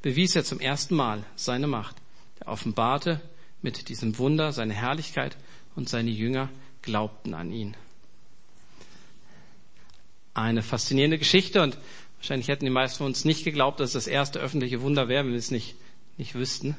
bewies 0.02 0.36
er 0.36 0.44
zum 0.44 0.60
ersten 0.60 0.94
Mal 0.94 1.24
seine 1.34 1.66
Macht. 1.66 1.96
Er 2.40 2.48
offenbarte 2.48 3.20
mit 3.62 3.88
diesem 3.88 4.18
Wunder 4.18 4.52
seine 4.52 4.74
Herrlichkeit 4.74 5.36
und 5.74 5.88
seine 5.88 6.10
Jünger 6.10 6.48
glaubten 6.82 7.34
an 7.34 7.50
ihn. 7.50 7.76
Eine 10.36 10.62
faszinierende 10.62 11.16
Geschichte 11.18 11.62
und 11.62 11.78
wahrscheinlich 12.18 12.48
hätten 12.48 12.66
die 12.66 12.70
meisten 12.70 12.98
von 12.98 13.06
uns 13.06 13.24
nicht 13.24 13.44
geglaubt, 13.44 13.80
dass 13.80 13.90
es 13.90 14.04
das 14.04 14.06
erste 14.06 14.38
öffentliche 14.38 14.82
Wunder 14.82 15.08
wäre, 15.08 15.24
wenn 15.24 15.32
wir 15.32 15.38
es 15.38 15.50
nicht, 15.50 15.76
nicht 16.18 16.34
wüssten. 16.34 16.76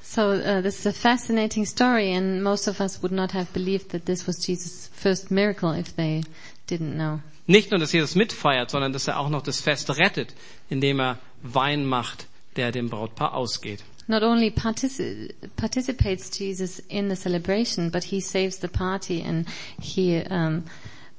So 0.00 0.30
uh, 0.30 0.62
this 0.62 0.78
is 0.78 0.86
a 0.86 0.92
fascinating 0.92 1.66
story, 1.66 2.14
and 2.14 2.42
most 2.42 2.68
of 2.68 2.80
us 2.80 3.02
would 3.02 3.12
not 3.12 3.34
have 3.34 3.52
believed 3.52 3.90
that 3.90 4.06
this 4.06 4.26
was 4.26 4.46
Jesus' 4.46 4.90
first 4.94 5.30
miracle 5.30 5.78
if 5.78 5.96
they 5.96 6.22
didn't 6.70 6.94
know. 6.94 7.20
Nicht 7.46 7.70
nur, 7.70 7.80
dass 7.80 7.92
Jesus 7.92 8.14
mitfeiert, 8.14 8.70
sondern 8.70 8.92
dass 8.92 9.08
er 9.08 9.18
auch 9.18 9.28
noch 9.28 9.42
das 9.42 9.60
Fest 9.60 9.90
rettet, 9.98 10.34
indem 10.70 11.00
er 11.00 11.18
Wein 11.42 11.84
macht, 11.84 12.26
der 12.56 12.72
dem 12.72 12.88
Brautpaar 12.90 13.34
ausgeht. 13.34 13.82
Not 14.06 14.22
only 14.22 14.50
partici- 14.50 15.34
participates 15.56 16.30
Jesus 16.38 16.78
in 16.88 17.10
the 17.10 17.16
celebration, 17.16 17.90
but 17.90 18.04
he 18.04 18.20
saves 18.20 18.58
the 18.60 18.68
party 18.68 19.22
and 19.22 19.46
he 19.80 20.22
um, 20.30 20.64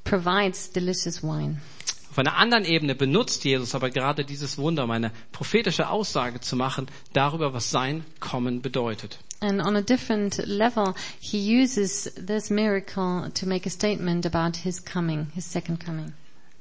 provides 0.04 0.72
delicious 0.72 1.24
wine. 1.24 1.58
Auf 2.12 2.18
einer 2.18 2.38
anderen 2.38 2.66
Ebene 2.66 2.96
benutzt 2.96 3.46
Jesus 3.46 3.76
aber 3.76 3.92
gerade 3.92 4.26
dieses 4.26 4.58
Wunder, 4.58 4.84
um 4.86 4.92
eine 4.92 5.12
prophetische 5.32 5.90
Aussage 5.90 6.42
zu 6.42 6.56
machen 6.56 6.88
darüber, 7.14 7.54
was 7.54 7.70
sein 7.70 8.04
Kommen 8.20 8.62
bedeutet. 8.62 9.20
And 9.42 9.62
on 9.62 9.76
a 9.76 9.82
different 9.82 10.38
level, 10.46 10.96
he 11.20 11.38
uses 11.38 12.12
this 12.16 12.50
miracle 12.50 13.32
to 13.36 13.46
make 13.46 13.66
a 13.66 13.70
statement 13.70 14.26
about 14.26 14.58
his 14.58 14.84
coming, 14.84 15.28
his 15.34 15.50
second 15.50 15.84
coming. 15.84 16.14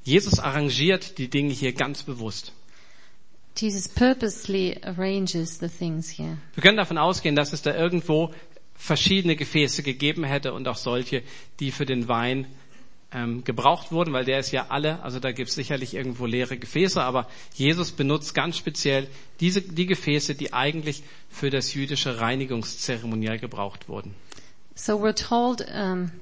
Jesus 0.04 0.38
arrangiert 0.38 1.18
die 1.18 1.28
Dinge 1.28 1.52
hier 1.52 1.73
ganz 1.73 2.02
bewusst. 2.02 2.52
Jesus 3.57 3.88
purposely 3.88 4.78
arranges 4.85 5.59
the 5.59 5.68
things 5.68 6.09
here. 6.09 6.38
Wir 6.54 6.62
können 6.62 6.76
davon 6.76 6.99
ausgehen, 6.99 7.35
dass 7.35 7.52
es 7.52 7.62
da 7.62 7.75
irgendwo 7.75 8.33
verschiedene 8.75 9.35
Gefäße 9.35 9.83
gegeben 9.83 10.23
hätte 10.23 10.52
und 10.52 10.68
auch 10.68 10.76
solche, 10.76 11.23
die 11.59 11.73
für 11.73 11.85
den 11.85 12.07
Wein 12.07 12.47
ähm, 13.12 13.45
gebraucht 13.45 13.91
wurden, 13.91 14.12
weil 14.12 14.25
der 14.25 14.38
ist 14.38 14.50
ja 14.50 14.67
alle, 14.69 15.03
also 15.03 15.19
da 15.19 15.33
gibt 15.33 15.49
es 15.49 15.55
sicherlich 15.55 15.95
irgendwo 15.95 16.27
leere 16.27 16.59
Gefäße, 16.59 17.03
aber 17.03 17.27
Jesus 17.55 17.93
benutzt 17.93 18.35
ganz 18.35 18.57
speziell 18.57 19.09
diese, 19.41 19.62
die 19.62 19.87
Gefäße, 19.87 20.35
die 20.35 20.53
eigentlich 20.53 21.03
für 21.31 21.50
das 21.50 21.73
jüdische 21.75 22.21
Reinigungszeremonial 22.21 23.38
gebraucht 23.38 23.88
wurden. 23.88 24.15
So 24.75 24.95
we're 24.95 25.15
told 25.15 25.67
um, 25.75 26.12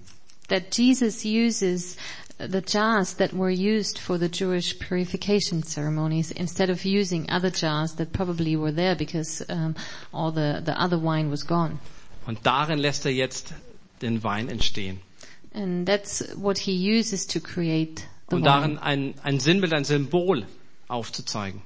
that 0.49 0.75
Jesus 0.77 1.25
uses 1.25 1.97
the 2.39 2.63
jars 2.67 3.17
that 3.17 3.33
were 3.33 3.51
used 3.51 3.99
for 3.99 4.19
the 4.19 4.29
Jewish 4.29 4.79
purification 4.79 5.63
ceremonies 5.63 6.31
instead 6.31 6.71
of 6.71 6.85
using 6.85 7.29
other 7.31 7.51
jars 7.51 7.97
that 7.97 8.13
probably 8.13 8.57
were 8.57 8.73
there 8.73 8.95
because 8.95 9.45
um, 9.49 9.75
all 10.13 10.31
the, 10.31 10.63
the 10.65 10.73
other 10.81 10.99
wine 10.99 11.31
was 11.31 11.47
gone. 11.47 11.79
Und 12.27 12.41
darin 12.45 12.79
lässt 12.79 13.05
er 13.07 13.13
jetzt 13.13 13.55
den 14.03 14.23
Wein 14.23 14.49
entstehen. 14.49 15.01
And 15.57 15.87
that's 15.89 16.23
what 16.37 16.59
he 16.59 16.73
uses 16.73 17.27
to 17.29 17.41
create 17.41 18.07
the 18.29 18.37
Und 18.37 18.45
darin 18.45 18.77
ein, 18.77 19.15
ein 19.23 19.41
Sinnbild, 19.41 19.73
ein 19.73 19.85
Symbol 19.85 20.47
aufzuzeigen. 20.87 21.63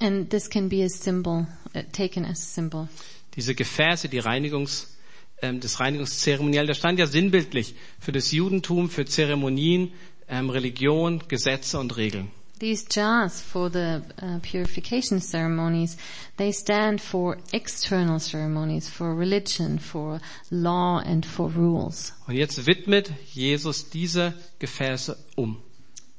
And 0.00 0.30
this 0.30 0.48
can 0.48 0.70
be 0.70 0.82
a 0.82 0.88
symbol, 0.88 1.46
uh, 1.74 1.82
taken 1.92 2.24
as 2.24 2.40
a 2.40 2.54
symbol. 2.54 2.88
Diese 3.34 3.54
Gefäße, 3.54 4.08
die 4.08 4.18
Reinigungs, 4.20 4.96
ähm, 5.42 5.60
das 5.60 5.80
Reinigungszeremonial, 5.80 6.66
das 6.66 6.78
stand 6.78 6.98
ja 6.98 7.06
sinnbildlich 7.06 7.74
für 8.00 8.12
das 8.12 8.32
Judentum, 8.32 8.88
für 8.88 9.04
Zeremonien, 9.04 9.92
ähm, 10.28 10.48
Religion, 10.48 11.22
Gesetze 11.28 11.78
und 11.78 11.96
Regeln. 11.98 12.30
These 12.58 12.86
jars 12.88 13.42
for 13.42 13.68
the 13.70 14.02
uh, 14.22 14.38
purification 14.40 15.20
ceremonies, 15.20 15.98
they 16.38 16.52
stand 16.52 17.02
for 17.02 17.36
external 17.52 18.18
ceremonies, 18.18 18.88
for 18.88 19.14
religion, 19.14 19.78
for 19.78 20.20
law 20.50 21.00
and 21.04 21.26
for 21.26 21.50
rules. 21.50 22.14
Und 22.26 22.34
jetzt 22.36 22.66
widmet 22.66 23.10
Jesus 23.34 23.90
diese 23.90 24.32
Gefäße 24.58 25.16
um, 25.36 25.58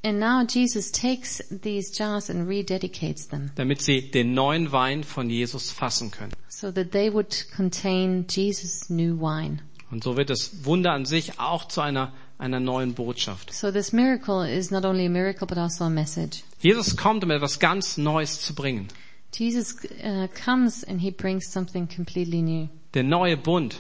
And 0.03 0.19
now 0.19 0.43
Jesus 0.47 0.91
takes 0.91 1.41
these 1.49 1.91
jars 1.91 2.29
and 2.29 2.47
rededicates 2.47 3.27
them 3.27 3.49
damit 3.55 3.81
sie 3.81 4.11
den 4.11 4.33
neuen 4.35 4.71
Wein 4.71 5.03
von 5.03 5.29
Jesus 5.29 5.71
fassen 5.71 6.11
können. 6.11 6.31
so 6.49 6.71
that 6.71 6.91
they 6.91 7.11
would 7.11 7.45
contain 7.55 8.25
Jesus' 8.29 8.89
new 8.91 9.19
wine. 9.19 9.59
Und 9.89 10.03
so 10.03 10.15
wird 10.15 10.29
das 10.29 10.65
Wunder 10.65 10.91
an 10.91 11.05
sich 11.05 11.39
auch 11.39 11.65
zu 11.67 11.81
einer, 11.81 12.13
einer 12.37 12.59
neuen 12.59 12.93
Botschaft. 12.93 13.53
So 13.53 13.71
this 13.71 13.91
miracle 13.91 14.43
is 14.43 14.71
not 14.71 14.85
only 14.85 15.05
a 15.05 15.09
miracle 15.09 15.47
but 15.47 15.57
also 15.57 15.85
a 15.85 15.89
message. 15.89 16.43
Jesus 16.61 16.95
kommt, 16.95 17.23
um 17.23 17.31
etwas 17.31 17.59
ganz 17.59 17.97
Neues 17.97 18.41
zu 18.41 18.53
bringen. 18.53 18.87
Jesus 19.33 19.75
uh, 20.03 20.27
comes 20.43 20.83
and 20.83 21.01
he 21.01 21.11
brings 21.11 21.51
something 21.51 21.87
completely 21.87 22.41
new. 22.41 22.69
Der 22.93 23.03
neue 23.03 23.37
Bund. 23.37 23.77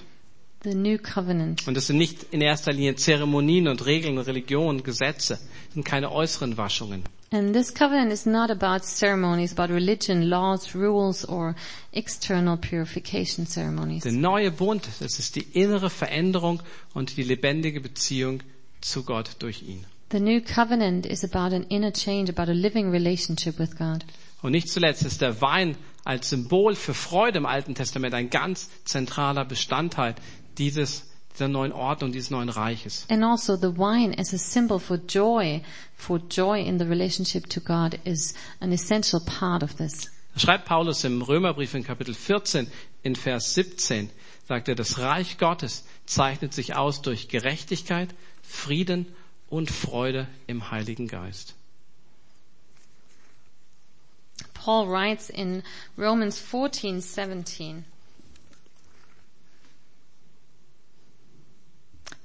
The 0.63 0.73
new 0.73 0.97
covenant. 0.97 1.67
Und 1.67 1.75
das 1.77 1.87
sind 1.87 1.97
nicht 1.97 2.27
in 2.31 2.41
erster 2.41 2.73
Linie 2.73 2.95
Zeremonien 2.95 3.67
und 3.67 3.85
Regeln, 3.85 4.17
Religion, 4.17 4.83
Gesetze. 4.83 5.35
Das 5.35 5.73
sind 5.73 5.85
keine 5.85 6.11
äußeren 6.11 6.57
Waschungen. 6.57 7.03
And 7.29 7.53
this 7.53 7.71
covenant 7.73 8.13
is 8.13 8.25
not 8.25 8.49
about 8.49 8.85
ceremonies, 8.85 9.51
about 9.51 9.69
religion, 9.69 10.29
laws, 10.29 10.73
rules, 10.73 11.25
or 11.25 11.55
external 11.91 12.55
purification 12.55 13.45
ceremonies. 13.45 14.03
Der 14.03 14.13
neue 14.13 14.49
Bund, 14.49 14.87
das 15.01 15.19
ist 15.19 15.35
die 15.35 15.45
innere 15.53 15.89
Veränderung 15.89 16.61
und 16.93 17.17
die 17.17 17.23
lebendige 17.23 17.81
Beziehung 17.81 18.43
zu 18.79 19.03
Gott 19.03 19.35
durch 19.39 19.61
ihn. 19.63 19.85
The 20.09 20.21
new 20.21 20.39
covenant 20.39 21.05
is 21.05 21.25
about 21.25 21.53
an 21.53 21.63
inner 21.63 21.91
change, 21.91 22.29
about 22.29 22.49
a 22.49 22.53
living 22.53 22.91
relationship 22.91 23.59
with 23.59 23.75
God. 23.77 24.05
Und 24.41 24.53
nicht 24.53 24.69
zuletzt 24.69 25.03
ist 25.03 25.19
der 25.19 25.41
Wein 25.41 25.75
als 26.05 26.29
Symbol 26.29 26.75
für 26.75 26.93
Freude 26.93 27.39
im 27.39 27.45
Alten 27.45 27.75
Testament 27.75 28.13
ein 28.13 28.29
ganz 28.29 28.69
zentraler 28.85 29.43
Bestandteil 29.43 30.15
dieses, 30.57 31.03
dieser 31.37 31.47
neuen 31.47 31.71
Ordnung, 31.71 32.11
dieses 32.11 32.31
neuen 32.31 32.49
Reiches. 32.49 33.05
And 33.09 33.23
also 33.23 33.55
the 33.55 33.77
wine 33.77 34.17
as 34.17 34.33
a 34.33 34.37
symbol 34.37 34.79
for 34.79 34.97
joy, 34.97 35.61
for 35.95 36.19
joy 36.19 36.61
in 36.61 36.79
the 36.79 36.85
relationship 36.85 37.47
to 37.49 37.61
God 37.61 37.99
is 38.05 38.33
an 38.59 38.71
essential 38.71 39.21
part 39.21 39.63
of 39.63 39.75
this. 39.75 40.09
Schreibt 40.35 40.65
Paulus 40.65 41.03
im 41.03 41.21
Römerbrief 41.21 41.73
in 41.73 41.83
Kapitel 41.83 42.13
14 42.13 42.67
in 43.03 43.15
Vers 43.15 43.53
17, 43.55 44.09
sagt 44.47 44.67
er, 44.67 44.75
das 44.75 44.99
Reich 44.99 45.37
Gottes 45.37 45.83
zeichnet 46.05 46.53
sich 46.53 46.75
aus 46.75 47.01
durch 47.01 47.27
Gerechtigkeit, 47.27 48.09
Frieden 48.43 49.07
und 49.49 49.71
Freude 49.71 50.27
im 50.45 50.71
Heiligen 50.71 51.07
Geist. 51.07 51.55
Paul 54.53 54.89
writes 54.89 55.29
in 55.29 55.63
Romans 55.97 56.39
14:17 56.39 57.83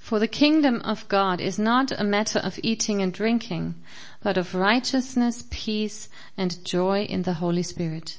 For 0.03 0.19
the 0.19 0.27
kingdom 0.27 0.83
of 0.83 1.09
God 1.09 1.41
is 1.41 1.59
not 1.59 1.93
a 1.93 2.03
matter 2.03 2.41
of 2.41 2.59
eating 2.63 3.01
and 3.01 3.13
drinking, 3.13 3.77
but 4.21 4.37
of 4.37 4.53
righteousness, 4.53 5.45
peace 5.49 6.09
and 6.37 6.65
joy 6.65 7.05
in 7.05 7.23
the 7.23 7.35
Holy 7.35 7.63
Spirit. 7.63 8.19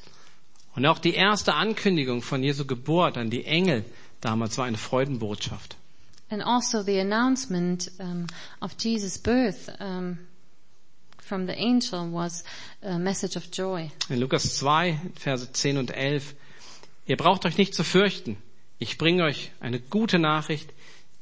Und 0.78 0.86
auch 0.86 0.98
die 0.98 1.14
erste 1.14 1.54
Ankündigung 1.54 2.22
von 2.22 2.42
Jesu 2.42 2.66
Geburt 2.66 3.18
an 3.18 3.30
die 3.30 3.46
Engel 3.46 3.84
damals 4.22 4.58
war 4.58 4.66
eine 4.66 4.78
Freudenbotschaft. 4.78 5.76
And 6.30 6.42
also 6.42 6.82
the 6.84 7.00
announcement 7.00 7.92
um, 8.00 8.28
of 8.62 8.76
Jesus' 8.80 9.18
birth 9.18 9.70
um, 9.82 10.20
from 11.20 11.48
the 11.48 11.54
angel 11.54 12.10
was 12.12 12.46
a 12.82 12.98
message 12.98 13.36
of 13.36 13.52
joy. 13.52 13.92
In 14.08 14.22
Lukas 14.22 14.58
2, 14.58 15.12
Verse 15.16 15.52
10 15.52 15.78
und 15.78 15.92
11. 15.92 16.34
Ihr 17.08 17.18
braucht 17.18 17.46
euch 17.46 17.58
nicht 17.58 17.76
zu 17.76 17.84
fürchten. 17.84 18.38
Ich 18.80 18.98
bringe 18.98 19.26
euch 19.26 19.52
eine 19.60 19.82
gute 19.82 20.18
Nachricht, 20.18 20.74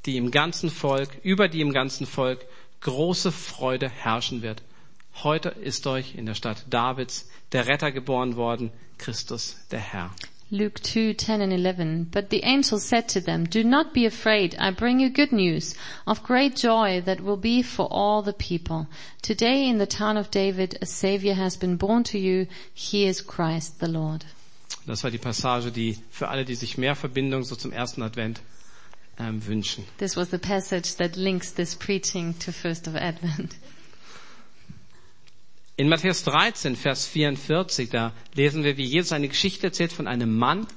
die 0.05 0.17
im 0.17 0.31
ganzen 0.31 0.69
Volk, 0.69 1.09
über 1.23 1.47
die 1.47 1.61
im 1.61 1.73
ganzen 1.73 2.05
Volk 2.05 2.45
große 2.81 3.31
Freude 3.31 3.89
herrschen 3.89 4.41
wird. 4.41 4.63
Heute 5.23 5.49
ist 5.49 5.85
euch 5.87 6.15
in 6.15 6.25
der 6.25 6.35
Stadt 6.35 6.65
Davids 6.69 7.29
der 7.51 7.67
Retter 7.67 7.91
geboren 7.91 8.35
worden, 8.35 8.71
Christus 8.97 9.57
der 9.71 9.79
Herr. 9.79 10.11
Luke 10.53 10.81
2, 10.81 11.13
10 11.13 11.41
and 11.41 11.53
11. 11.53 12.11
But 12.11 12.29
the 12.29 12.43
angel 12.43 12.77
said 12.77 13.07
to 13.09 13.21
them, 13.21 13.45
Do 13.45 13.63
not 13.63 13.93
be 13.93 14.05
afraid. 14.05 14.53
I 14.59 14.71
bring 14.71 14.99
you 14.99 15.09
good 15.09 15.31
news 15.31 15.75
of 16.05 16.23
great 16.23 16.57
joy 16.61 17.01
that 17.05 17.21
will 17.21 17.37
be 17.37 17.63
for 17.63 17.87
all 17.89 18.21
the 18.21 18.33
people. 18.33 18.87
Today 19.21 19.69
in 19.69 19.77
the 19.79 19.85
town 19.87 20.17
of 20.17 20.29
David 20.29 20.77
a 20.81 20.85
Savior 20.85 21.35
has 21.35 21.55
been 21.55 21.77
born 21.77 22.03
to 22.03 22.17
you. 22.17 22.47
He 22.73 23.05
is 23.07 23.21
Christ 23.21 23.79
the 23.79 23.87
Lord. 23.87 24.25
Das 24.85 25.03
war 25.03 25.11
die 25.11 25.19
Passage, 25.19 25.71
die 25.71 25.97
für 26.09 26.27
alle, 26.27 26.43
die 26.43 26.55
sich 26.55 26.77
mehr 26.77 26.95
Verbindung 26.95 27.43
so 27.43 27.55
zum 27.55 27.71
ersten 27.71 28.01
Advent 28.01 28.41
ähm, 29.19 29.45
wünschen. 29.45 29.85
This 29.97 30.15
was 30.15 30.29
the 30.31 30.37
passage 30.37 30.95
that 30.97 31.15
links 31.15 31.53
this 31.53 31.75
preaching 31.75 32.37
to 32.39 32.51
first 32.51 32.87
of 32.87 32.95
Advent. 32.95 33.55
In 35.77 35.87
Matthäus 35.87 36.23
13, 36.23 36.75
Vers 36.75 37.07
44, 37.07 37.89
da 37.89 38.13
lesen 38.35 38.63
wir, 38.63 38.77
wie 38.77 38.85
Jesus 38.85 39.13
eine 39.13 39.27
Geschichte 39.27 39.67
erzählt 39.67 39.91
von 39.91 40.07
einem 40.07 40.37
Mann, 40.37 40.67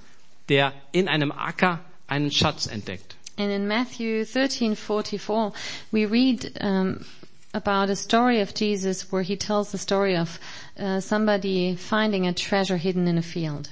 der 0.49 0.73
in 0.93 1.09
einem 1.09 1.31
Acker 1.33 1.85
einen 2.07 2.31
Schatz 2.31 2.67
entdeckt. 2.67 3.17
And 3.37 3.51
in 3.51 3.67
Matthew 3.67 4.25
13:44, 4.25 5.53
we 5.91 6.07
read 6.07 6.53
um, 6.61 7.05
about 7.53 7.91
a 7.91 7.97
story 7.97 8.41
of 8.41 8.55
Jesus 8.55 9.11
where 9.11 9.23
he 9.23 9.37
tells 9.37 9.73
the 9.73 9.79
story 9.79 10.17
of 10.17 10.39
uh, 10.79 11.01
somebody 11.01 11.77
finding 11.77 12.27
a 12.27 12.33
treasure 12.33 12.77
hidden 12.77 13.09
in 13.09 13.19
a 13.19 13.23
field. 13.23 13.69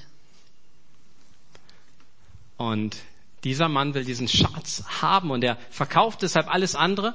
Und 2.58 2.96
dieser 3.44 3.68
Mann 3.68 3.94
will 3.94 4.04
diesen 4.04 4.28
Schatz 4.28 4.84
haben 5.00 5.30
und 5.30 5.42
er 5.42 5.56
verkauft 5.70 6.22
deshalb 6.22 6.52
alles 6.52 6.74
andere, 6.74 7.14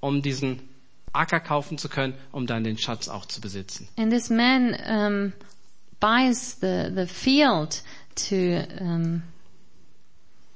um 0.00 0.22
diesen 0.22 0.60
Acker 1.12 1.40
kaufen 1.40 1.78
zu 1.78 1.88
können, 1.88 2.14
um 2.32 2.46
dann 2.46 2.64
den 2.64 2.76
Schatz 2.78 3.08
auch 3.08 3.26
zu 3.26 3.40
besitzen. 3.40 3.88
And 3.96 4.10
this 4.12 4.30
man 4.30 4.74
um, 4.88 5.32
buys 6.00 6.56
the 6.60 6.90
the 6.94 7.06
field 7.06 7.82
to 8.28 8.64
um, 8.80 9.22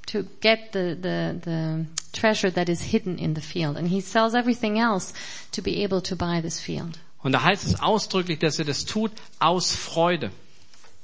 to 0.07 0.25
get 0.41 0.73
the, 0.73 0.97
the 1.01 1.39
the 1.45 1.87
treasure 2.13 2.51
that 2.53 2.69
is 2.69 2.83
hidden 2.83 3.19
in 3.19 3.35
the 3.35 3.41
field, 3.41 3.77
and 3.77 3.89
he 3.89 4.01
sells 4.01 4.35
everything 4.35 4.79
else 4.79 5.13
to 5.53 5.63
be 5.63 5.85
able 5.85 6.03
to 6.03 6.17
buy 6.17 6.41
this 6.41 6.61
field. 6.61 6.99
Und 7.23 7.33
da 7.33 7.43
heißt 7.43 7.65
es 7.67 7.81
ausdrücklich, 7.81 8.39
dass 8.39 8.59
er 8.59 8.65
das 8.65 8.85
tut 8.85 9.13
aus 9.39 9.73
Freude. 9.75 10.31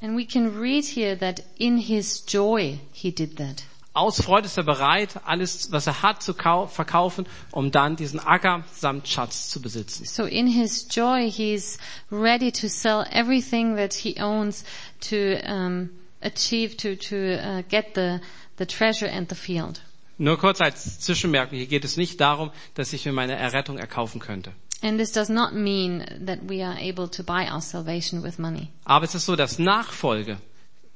And 0.00 0.16
we 0.16 0.26
can 0.26 0.59
read 0.59 0.85
here 0.85 1.16
that 1.18 1.42
in 1.56 1.78
his 1.78 2.25
joy 2.26 2.78
he 2.92 3.11
did 3.12 3.37
that. 3.37 3.64
Aus 3.95 4.21
Freude 4.21 4.47
ist 4.47 4.57
er 4.57 4.65
bereit, 4.65 5.21
alles, 5.25 5.71
was 5.71 5.87
er 5.87 6.03
hat, 6.03 6.21
zu 6.21 6.35
kau- 6.35 6.67
verkaufen, 6.67 7.27
um 7.53 7.71
dann 7.71 7.95
diesen 7.95 8.19
Acker 8.19 8.65
samt 8.73 9.07
Schatz 9.07 9.49
zu 9.51 9.63
besitzen. 9.63 10.04
So 10.04 10.25
in 10.25 10.49
his 10.49 10.89
joy, 10.91 11.30
he's 11.30 11.78
ready 12.11 12.50
to 12.50 12.67
sell 12.69 13.04
everything 13.13 13.76
that 13.76 13.95
he 13.95 14.21
owns 14.21 14.65
to 15.09 15.37
um, 15.49 15.91
achieve 16.21 16.76
to 16.78 16.97
to 16.97 17.17
uh, 17.37 17.63
get 17.69 17.95
the 17.95 18.21
the 18.57 18.67
treasure 18.67 19.09
and 19.09 19.28
the 19.28 19.37
field. 19.37 19.80
Nur 20.19 20.39
kurz 20.39 20.61
als 20.61 20.99
Zwischenmerkung, 21.00 21.57
hier 21.59 21.67
geht 21.69 21.85
es 21.85 21.97
nicht 21.97 22.21
darum, 22.21 22.50
dass 22.75 22.93
ich 22.93 23.04
mir 23.04 23.13
meine 23.13 23.37
Errettung 23.37 23.78
erkaufen 23.78 24.21
könnte. 24.21 24.52
And 24.83 24.99
this 24.99 25.13
does 25.13 25.28
not 25.28 25.52
mean 25.54 26.04
that 26.26 26.41
we 26.49 26.65
are 26.67 26.76
able 26.78 27.09
to 27.11 27.23
buy 27.23 27.49
our 27.50 27.61
salvation 27.61 28.23
with 28.25 28.39
money, 28.39 28.69
Aber 28.85 29.04
es 29.04 29.15
ist 29.15 29.25
so, 29.25 29.37
dass 29.37 29.59
Nachfolge, 29.61 30.39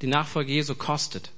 die 0.02 0.08
Nachfolge 0.08 0.52
Jesu 0.52 0.74
kostet. 0.74 1.30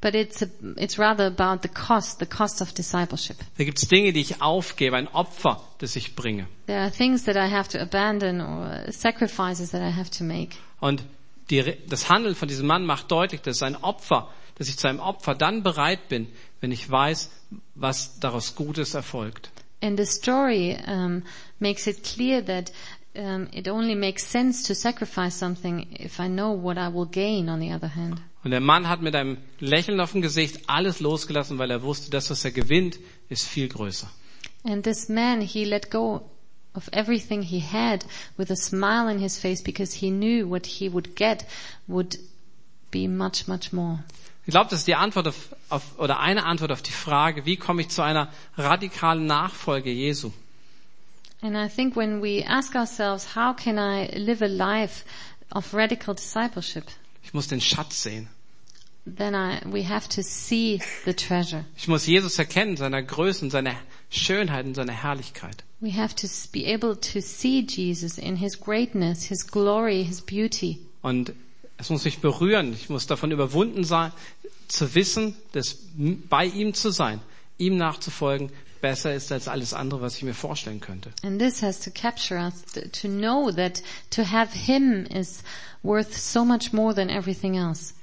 But 0.00 0.14
it's 0.14 0.42
a, 0.42 0.48
it's 0.76 0.98
rather 0.98 1.26
about 1.26 1.62
the 1.62 1.68
cost, 1.68 2.18
the 2.18 2.26
cost 2.26 2.60
of 2.60 2.72
discipleship. 2.74 3.36
Da 3.56 3.64
gibt 3.64 3.78
es 3.78 3.88
Dinge, 3.88 4.12
die 4.12 4.20
ich 4.20 4.40
aufgebe, 4.40 4.96
ein 4.96 5.08
Opfer, 5.08 5.60
das 5.78 5.96
ich 5.96 6.14
bringe. 6.14 6.46
There 6.66 6.80
are 6.80 6.90
things 6.90 7.24
that 7.24 7.36
I 7.36 7.50
have 7.50 7.68
to 7.70 7.80
abandon 7.80 8.40
or 8.40 8.92
sacrifices 8.92 9.70
that 9.70 9.80
I 9.82 9.90
have 9.90 10.10
to 10.18 10.24
make. 10.24 10.56
Und 10.80 11.02
die, 11.50 11.62
das 11.88 12.08
Handeln 12.08 12.34
von 12.34 12.48
diesem 12.48 12.66
Mann 12.66 12.84
macht 12.84 13.10
deutlich, 13.10 13.40
dass 13.40 13.62
ein 13.62 13.76
Opfer, 13.76 14.28
dass 14.56 14.68
ich 14.68 14.78
zu 14.78 14.88
einem 14.88 15.00
Opfer 15.00 15.34
dann 15.34 15.62
bereit 15.62 16.08
bin, 16.08 16.28
wenn 16.60 16.72
ich 16.72 16.88
weiß, 16.88 17.30
was 17.74 18.18
daraus 18.20 18.54
Gutes 18.54 18.94
erfolgt. 18.94 19.50
And 19.80 19.96
the 19.98 20.06
story 20.06 20.76
um, 20.86 21.22
makes 21.60 21.86
it 21.86 22.02
clear 22.02 22.44
that 22.44 22.72
um, 23.14 23.48
it 23.52 23.68
only 23.68 23.94
makes 23.94 24.24
sense 24.24 24.66
to 24.66 24.74
sacrifice 24.74 25.38
something 25.38 25.86
if 25.98 26.18
I 26.18 26.28
know 26.28 26.52
what 26.52 26.76
I 26.76 26.88
will 26.92 27.06
gain. 27.06 27.48
On 27.48 27.60
the 27.60 27.72
other 27.72 27.88
hand, 27.94 28.20
Und 28.48 28.52
der 28.52 28.60
Mann 28.60 28.88
hat 28.88 29.02
mit 29.02 29.14
einem 29.14 29.36
Lächeln 29.60 30.00
auf 30.00 30.12
dem 30.12 30.22
Gesicht 30.22 30.70
alles 30.70 31.00
losgelassen, 31.00 31.58
weil 31.58 31.70
er 31.70 31.82
wusste, 31.82 32.10
das, 32.10 32.30
was 32.30 32.46
er 32.46 32.50
gewinnt, 32.50 32.98
ist 33.28 33.46
viel 33.46 33.68
größer. 33.68 34.08
and 34.64 34.82
this 34.84 35.10
man 35.10 35.42
he 35.42 35.66
let 35.66 35.90
go 35.90 36.22
of 36.74 36.88
everything 36.94 37.42
he 37.42 37.60
had 37.60 38.06
with 38.38 38.50
a 38.50 38.56
smile 38.56 39.06
in 39.06 39.18
his 39.18 39.38
face 39.38 39.60
because 39.60 39.92
he 39.92 40.10
knew 40.10 40.48
what 40.48 40.64
he 40.64 40.88
would 40.88 41.14
get 41.14 41.44
would 41.86 42.16
be 42.90 43.06
much 43.06 43.46
much 43.46 43.70
more. 43.70 44.02
Ich 44.46 44.52
glaube, 44.52 44.70
das 44.70 44.78
ist 44.78 44.88
die 44.88 44.94
Antwort 44.94 45.28
auf, 45.28 45.54
auf, 45.68 45.98
oder 45.98 46.18
eine 46.20 46.46
Antwort 46.46 46.72
auf 46.72 46.80
die 46.80 46.90
Frage, 46.90 47.44
wie 47.44 47.58
komme 47.58 47.82
ich 47.82 47.90
zu 47.90 48.00
einer 48.00 48.32
radikalen 48.56 49.26
Nachfolge 49.26 49.90
Jesu? 49.90 50.32
And 51.42 51.54
I 51.54 51.68
think 51.68 51.96
when 51.96 52.22
we 52.22 52.42
ask 52.48 52.74
ourselves, 52.74 53.36
how 53.36 53.54
can 53.54 53.76
I 53.76 54.06
live 54.16 54.40
a 54.42 54.46
life 54.48 55.04
of 55.50 55.74
radical 55.74 56.14
discipleship? 56.14 56.84
Ich 57.22 57.34
muss 57.34 57.46
den 57.46 57.60
Schatz 57.60 58.02
sehen. 58.02 58.30
Then 59.16 59.34
I, 59.34 59.60
we 59.64 59.88
have 59.88 60.08
to 60.10 60.22
see 60.22 60.80
the 61.04 61.14
treasure. 61.14 61.64
Ich 61.76 61.88
muss 61.88 62.06
Jesus 62.06 62.38
erkennen, 62.38 62.76
seiner 62.76 63.02
Größe 63.02 63.44
und 63.44 63.50
seiner 63.50 63.74
Schönheit 64.10 64.66
und 64.66 64.74
seiner 64.74 64.92
Herrlichkeit. 64.92 65.64
We 65.80 65.94
have 65.94 66.14
to 66.16 66.26
be 66.52 66.66
able 66.66 66.98
to 66.98 67.20
see 67.20 67.64
Jesus 67.68 68.18
in 68.18 68.36
His 68.36 68.58
greatness, 68.58 69.24
His 69.24 69.46
glory, 69.46 70.04
His 70.04 70.20
beauty. 70.20 70.78
Und 71.02 71.32
es 71.76 71.90
muss 71.90 72.04
mich 72.04 72.18
berühren. 72.18 72.72
Ich 72.72 72.88
muss 72.90 73.06
davon 73.06 73.30
überwunden 73.30 73.84
sein, 73.84 74.12
zu 74.66 74.94
wissen, 74.94 75.34
dass 75.52 75.78
bei 75.96 76.46
ihm 76.46 76.74
zu 76.74 76.90
sein, 76.90 77.20
ihm 77.56 77.76
nachzufolgen, 77.76 78.50
besser 78.80 79.14
ist 79.14 79.32
als 79.32 79.48
alles 79.48 79.74
andere, 79.74 80.00
was 80.00 80.16
ich 80.16 80.22
mir 80.22 80.34
vorstellen 80.34 80.80
könnte. 80.80 81.10
And 81.22 81.40
this 81.40 81.62
has 81.62 81.80
to 81.80 81.90
capture 81.90 82.38
us 82.38 82.64
to 82.72 83.08
know 83.08 83.50
that 83.50 83.82
to 84.10 84.22
have 84.24 84.56
Him 84.56 85.04
is 85.06 85.42
worth 85.82 86.16
so 86.16 86.44
much 86.44 86.72
more 86.72 86.94
than 86.94 87.08
everything 87.08 87.56
else. 87.56 87.94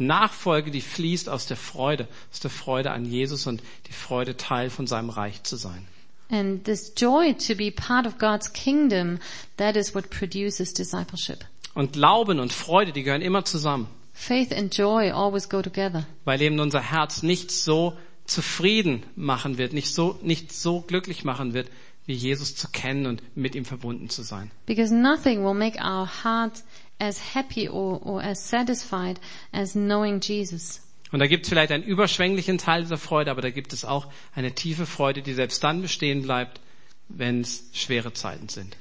Nachfolge, 0.00 0.70
die 0.70 0.80
fließt 0.80 1.28
aus 1.28 1.46
der 1.46 1.56
Freude, 1.56 2.08
aus 2.32 2.40
der 2.40 2.50
Freude 2.50 2.90
an 2.90 3.04
Jesus 3.04 3.46
und 3.46 3.62
die 3.88 3.92
Freude, 3.92 4.36
Teil 4.36 4.70
von 4.70 4.86
seinem 4.86 5.10
Reich 5.10 5.42
zu 5.42 5.56
sein. 5.56 5.86
And 6.30 6.64
this 6.64 6.92
joy 6.96 7.34
to 7.34 7.54
be 7.56 7.70
part 7.72 8.06
of 8.06 8.18
God's 8.18 8.52
kingdom, 8.52 9.18
that 9.56 9.76
is 9.76 9.94
what 9.94 10.10
produces 10.10 10.72
discipleship. 10.72 11.44
Und 11.74 11.94
Glauben 11.94 12.38
und 12.40 12.52
Freude, 12.52 12.92
die 12.92 13.02
gehören 13.02 13.22
immer 13.22 13.44
zusammen, 13.44 13.88
Faith 14.12 14.52
and 14.52 14.76
joy 14.76 15.10
always 15.10 15.48
go 15.48 15.62
together. 15.62 16.06
weil 16.24 16.40
eben 16.42 16.60
unser 16.60 16.80
Herz 16.82 17.22
nicht 17.22 17.50
so 17.50 17.96
zufrieden 18.26 19.02
machen 19.16 19.58
wird, 19.58 19.72
nicht 19.72 19.92
so, 19.94 20.18
nicht 20.22 20.52
so 20.52 20.82
glücklich 20.82 21.24
machen 21.24 21.52
wird, 21.54 21.68
wie 22.06 22.12
Jesus 22.12 22.54
zu 22.54 22.68
kennen 22.68 23.06
und 23.06 23.22
mit 23.36 23.54
ihm 23.54 23.64
verbunden 23.64 24.08
zu 24.08 24.22
sein. 24.22 24.50
Because 24.66 24.94
nothing 24.94 25.44
will 25.44 25.54
make 25.54 25.78
our 25.78 26.08
heart 26.22 26.62
as 27.00 27.34
happy 27.34 27.68
or, 27.68 28.00
or 28.04 28.22
as 28.22 28.38
satisfied 28.38 29.18
as 29.52 29.72
knowing 29.72 30.20
Jesus. 30.20 30.80
Und 31.12 31.18
da 31.18 31.26
gibt 31.26 31.44
es 31.44 31.48
vielleicht 31.48 31.72
einen 31.72 31.82
überschwänglichen 31.82 32.58
Teil 32.58 32.82
dieser 32.82 32.98
Freude, 32.98 33.30
aber 33.32 33.42
da 33.42 33.50
gibt 33.50 33.72
es 33.72 33.84
auch 33.84 34.06
eine 34.34 34.52
tiefe 34.52 34.86
Freude, 34.86 35.22
die 35.22 35.34
selbst 35.34 35.64
dann 35.64 35.82
bestehen 35.82 36.22
bleibt, 36.22 36.60
wenn 37.08 37.40
es 37.40 37.64
schwere 37.72 38.12
Zeiten 38.12 38.48
sind. 38.48 38.76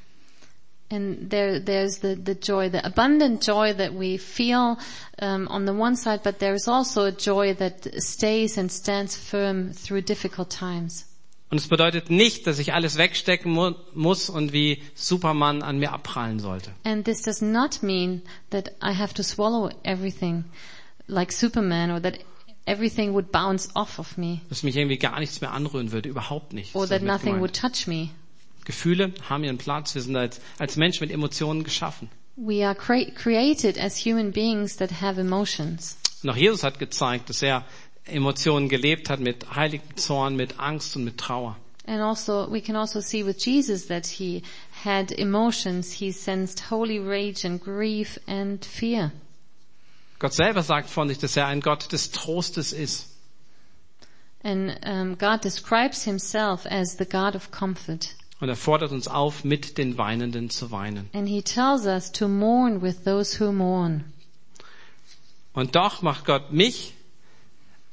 And 0.92 1.30
there, 1.30 1.60
there's 1.64 2.00
the, 2.00 2.16
the 2.16 2.34
joy, 2.34 2.70
the 2.70 2.84
abundant 2.84 3.46
joy 3.46 3.74
that 3.74 3.94
we 3.94 4.18
feel 4.18 4.78
um, 5.22 5.48
on 5.48 5.66
the 5.66 5.74
one 5.74 5.96
side, 5.96 6.22
but 6.24 6.40
there 6.40 6.56
is 6.56 6.68
also 6.68 7.06
a 7.06 7.12
joy 7.12 7.54
that 7.56 7.88
stays 8.02 8.58
and 8.58 8.72
stands 8.72 9.16
firm 9.16 9.72
through 9.72 10.02
difficult 10.02 10.50
times. 10.50 11.06
Und 11.52 11.58
es 11.58 11.68
bedeutet 11.68 12.10
nicht, 12.12 12.46
dass 12.46 12.60
ich 12.60 12.74
alles 12.74 12.98
wegstecken 12.98 13.52
mu 13.52 13.72
muss 13.96 14.30
und 14.30 14.54
wie 14.54 14.84
Superman 14.94 15.64
an 15.64 15.80
mir 15.80 15.92
abprallen 15.94 16.40
sollte. 16.40 16.72
And 16.84 17.04
this 17.06 17.24
does 17.24 17.42
not 17.42 17.82
mean 17.82 18.22
that 18.52 18.70
I 18.84 18.94
have 18.96 19.14
to 19.16 19.24
swallow 19.24 19.72
everything 19.84 20.46
like 21.08 21.32
Superman 21.32 21.90
or 21.90 22.00
that 22.04 22.20
everything 22.66 23.14
would 23.14 23.32
bounce 23.32 23.70
off 23.74 23.98
of 23.98 24.16
me 24.16 24.42
dass 24.50 24.62
mich 24.62 24.76
irgendwie 24.76 24.98
gar 25.00 25.20
nichts 25.20 25.42
mehr 25.42 25.52
anrühren 25.52 25.92
würde, 25.92 26.08
überhaupt 26.08 26.54
nicht. 26.54 26.76
or 26.76 26.88
that 26.88 27.02
nothing 27.02 27.34
gemeint. 27.34 27.42
would 27.42 27.56
touch 27.56 27.88
me. 27.88 28.10
Gefühle 28.66 29.14
haben 29.28 29.44
ihren 29.44 29.58
Platz. 29.58 29.96
Wir 29.96 30.04
sind 30.04 30.16
als, 30.16 30.40
als 30.60 30.76
Menschen 30.76 31.04
mit 31.08 31.12
Emotionen 31.12 31.64
geschaffen. 31.64 32.10
We 32.36 32.64
are 32.66 32.78
cre- 32.78 33.12
created 33.16 33.80
as 33.80 34.06
human 34.06 34.32
beings 34.32 34.78
that 34.78 35.02
have 35.02 35.20
emotions. 35.20 35.98
Und 36.22 36.30
auch 36.30 36.36
Jesus 36.38 36.64
hat 36.64 36.78
gezeigt, 36.78 37.30
dass 37.30 37.42
er 37.42 37.66
Emotionen 38.10 38.70
gelebt 38.70 39.10
hat 39.10 39.20
mit 39.20 39.56
heiligem 39.56 39.96
Zorn, 39.96 40.36
mit 40.36 40.60
Angst 40.60 40.96
und 40.96 41.04
mit 41.04 41.18
Trauer. 41.18 41.56
And 41.86 42.02
also, 42.02 42.48
we 42.52 42.62
can 42.62 42.76
also 42.76 43.02
see 43.02 43.26
with 43.26 43.44
Jesus 43.44 43.88
that 43.88 44.06
he 44.06 44.44
had 44.84 45.12
emotions. 45.12 45.94
He 45.94 46.12
sensed 46.12 46.70
holy 46.70 47.00
rage 47.00 47.44
and 47.46 47.60
grief 47.60 48.20
and 48.28 48.64
fear. 48.64 49.12
Gott 50.20 50.34
selber 50.34 50.62
sagt 50.62 50.90
von 50.90 51.08
sich, 51.08 51.18
dass 51.18 51.36
er 51.36 51.48
ein 51.48 51.62
Gott 51.62 51.92
des 51.92 52.12
Trostes 52.12 52.74
ist. 52.74 53.08
And 54.44 54.80
um, 54.86 55.18
God 55.18 55.44
describes 55.44 56.04
himself 56.04 56.66
as 56.66 56.98
the 56.98 57.06
God 57.06 57.36
of 57.36 57.52
comfort. 57.52 58.16
Und 58.40 58.50
er 58.50 58.56
fordert 58.56 58.92
uns 58.92 59.08
auf, 59.08 59.44
mit 59.44 59.78
den 59.78 59.98
Weinenden 59.98 60.50
zu 60.50 60.72
weinen. 60.72 61.10
And 61.14 61.28
he 61.28 61.42
tells 61.42 61.86
us 61.86 62.12
to 62.12 62.28
mourn 62.28 62.82
with 62.82 63.04
those 63.04 63.40
who 63.40 63.52
mourn. 63.52 64.06
Und 65.54 65.76
doch 65.76 66.02
macht 66.04 66.26
Gott 66.26 66.52
mich 66.52 66.94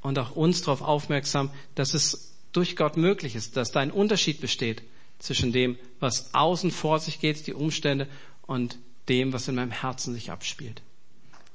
und 0.06 0.18
auch 0.18 0.36
uns 0.36 0.62
darauf 0.62 0.82
aufmerksam, 0.82 1.50
dass 1.74 1.92
es 1.92 2.34
durch 2.52 2.76
Gott 2.76 2.96
möglich 2.96 3.34
ist, 3.34 3.56
dass 3.56 3.72
da 3.72 3.80
ein 3.80 3.90
Unterschied 3.90 4.40
besteht 4.40 4.82
zwischen 5.18 5.52
dem, 5.52 5.76
was 5.98 6.32
außen 6.32 6.70
vor 6.70 7.00
sich 7.00 7.20
geht, 7.20 7.46
die 7.46 7.54
Umstände, 7.54 8.06
und 8.46 8.78
dem, 9.08 9.32
was 9.32 9.48
in 9.48 9.56
meinem 9.56 9.72
Herzen 9.72 10.14
sich 10.14 10.30
abspielt. 10.30 10.80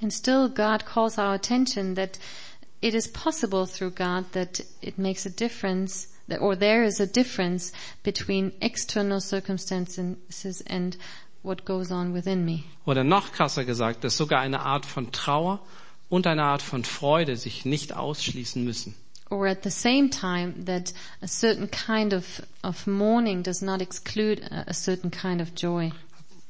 And 0.02 0.12
still 0.12 0.50
God 0.50 0.86
calls 0.86 1.18
our 1.18 1.34
attention 1.34 1.96
that 1.96 2.20
it 2.82 2.94
is 2.94 3.08
possible 3.08 3.66
through 3.66 3.92
God 3.92 4.26
that 4.34 4.64
it 4.82 4.98
makes 4.98 5.26
a 5.26 5.30
difference, 5.30 6.10
or 6.40 6.58
there 6.58 6.84
is 6.84 7.00
a 7.00 7.06
difference 7.06 7.72
between 8.04 8.52
external 8.60 9.22
circumstances 9.22 10.62
and 10.68 10.98
what 11.44 11.64
goes 11.66 11.92
on 11.92 12.14
within 12.14 12.44
me. 12.44 12.64
Oder 12.86 13.04
noch 13.06 13.32
krasser 13.32 13.64
gesagt, 13.64 14.04
dass 14.04 14.18
sogar 14.18 14.42
eine 14.42 14.62
Art 14.62 14.86
von 14.86 15.12
Trauer 15.14 15.60
und 16.12 16.28
eine 16.28 16.44
Art 16.44 16.62
von 16.62 16.84
Freude 16.84 17.38
sich 17.38 17.64
nicht 17.66 17.96
ausschließen 17.96 18.64
müssen. 18.64 18.94
Or 19.30 19.48
at 19.48 19.64
the 19.64 19.70
same 19.70 20.10
time 20.10 20.66
that 20.66 20.94
a 21.22 21.28
certain 21.28 21.72
kind 21.72 22.14
of, 22.14 22.44
of 22.64 22.86
mourning 22.86 23.44
does 23.44 23.62
not 23.62 23.82
exclude 23.82 24.42
a, 24.52 24.74
certain 24.74 25.10
kind 25.10 25.42
of 25.42 25.54
joy. 25.56 25.94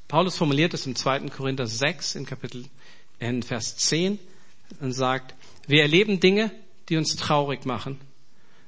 Paulus 0.08 0.36
formuliert 0.36 0.74
es 0.74 0.88
im 0.88 0.96
2. 0.96 1.30
Korinther 1.30 1.68
6 1.68 2.16
in 2.16 2.26
Kapitel 2.26 2.66
in 3.20 3.44
Vers 3.44 3.78
10 3.78 4.18
und 4.80 4.94
sagt, 4.94 5.36
wir 5.68 5.84
erleben 5.84 6.20
Dinge, 6.20 6.50
die 6.90 6.98
uns 6.98 7.16
traurig 7.16 7.68
machen 7.68 8.00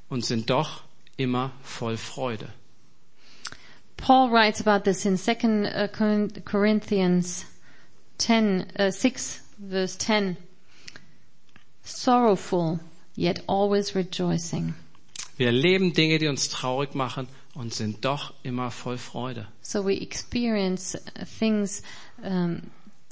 und 0.10 0.24
sind 0.24 0.52
doch 0.52 0.84
immer 1.18 1.54
voll 1.64 1.98
Freude. 1.98 2.50
Paul 3.98 4.30
writes 4.32 4.62
about 4.66 4.84
this 4.84 5.06
in 5.06 5.18
2 5.18 5.32
uh, 5.34 5.88
Corin- 5.88 6.46
Corinthians 6.46 7.46
10, 8.20 8.68
uh, 8.78 8.92
6 8.92 9.42
verse 9.72 9.98
10. 9.98 10.38
Sorrowful, 11.84 12.80
yet 13.16 13.44
always 13.48 13.96
rejoicing. 13.96 14.74
Wir 15.38 15.48
erleben 15.48 15.94
Dinge, 15.94 16.20
die 16.20 16.28
uns 16.28 16.50
traurig 16.50 16.96
machen 16.96 17.28
und 17.56 17.74
sind 17.74 18.06
doch 18.06 18.34
immer 18.44 18.72
voll 18.72 18.98
Freude. 18.98 19.48
So 19.62 19.84
we 19.86 19.94
experience 19.94 20.98
things 21.40 21.82
um, 22.24 22.62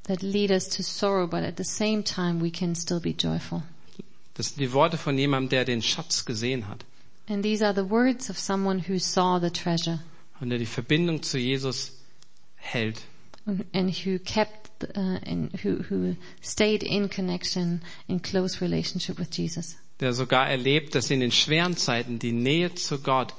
that 0.03 0.21
lead 0.21 0.51
us 0.51 0.69
to 0.69 0.83
sorrow, 0.83 1.27
but 1.27 1.43
at 1.43 1.57
the 1.57 1.63
same 1.63 2.03
time 2.03 2.41
we 2.41 2.51
can 2.51 2.75
still 2.75 2.99
be 2.99 3.11
joyful. 3.11 3.63
Das 4.35 4.49
sind 4.49 4.59
die 4.59 4.73
Worte 4.73 4.97
von 4.97 5.17
jemandem, 5.17 5.49
der 5.49 5.65
den 5.65 5.81
Schatz 5.81 6.25
gesehen 6.25 6.67
hat 6.67 6.85
And 7.31 7.43
these 7.43 7.61
are 7.61 7.73
the 7.73 7.85
words 7.85 8.29
of 8.29 8.37
someone 8.37 8.79
who 8.79 8.99
saw 8.99 9.39
the 9.39 9.49
treasure 9.49 9.99
und 10.41 10.49
der 10.49 10.57
die 10.57 10.65
Verbindung 10.65 11.21
zu 11.21 11.37
Jesus 11.37 11.93
hält. 12.55 13.01
And 13.45 13.65
and 13.73 13.89
who 14.05 14.19
kept 14.19 14.83
uh, 14.95 15.19
and 15.25 15.51
who 15.63 15.83
who 15.89 16.15
stayed 16.41 16.83
in 16.83 17.09
connection 17.09 17.81
in 18.07 18.19
close 18.21 18.61
relationship 18.61 19.17
with 19.19 19.29
Jesus. 19.31 19.77
der 20.01 20.13
sogar 20.13 20.49
erlebt, 20.49 20.95
dass 20.95 21.11
in 21.11 21.19
den 21.19 21.31
schweren 21.31 21.77
Zeiten 21.77 22.19
die 22.19 22.31
Nähe 22.31 22.73
zu 22.73 22.99
Gott 22.99 23.33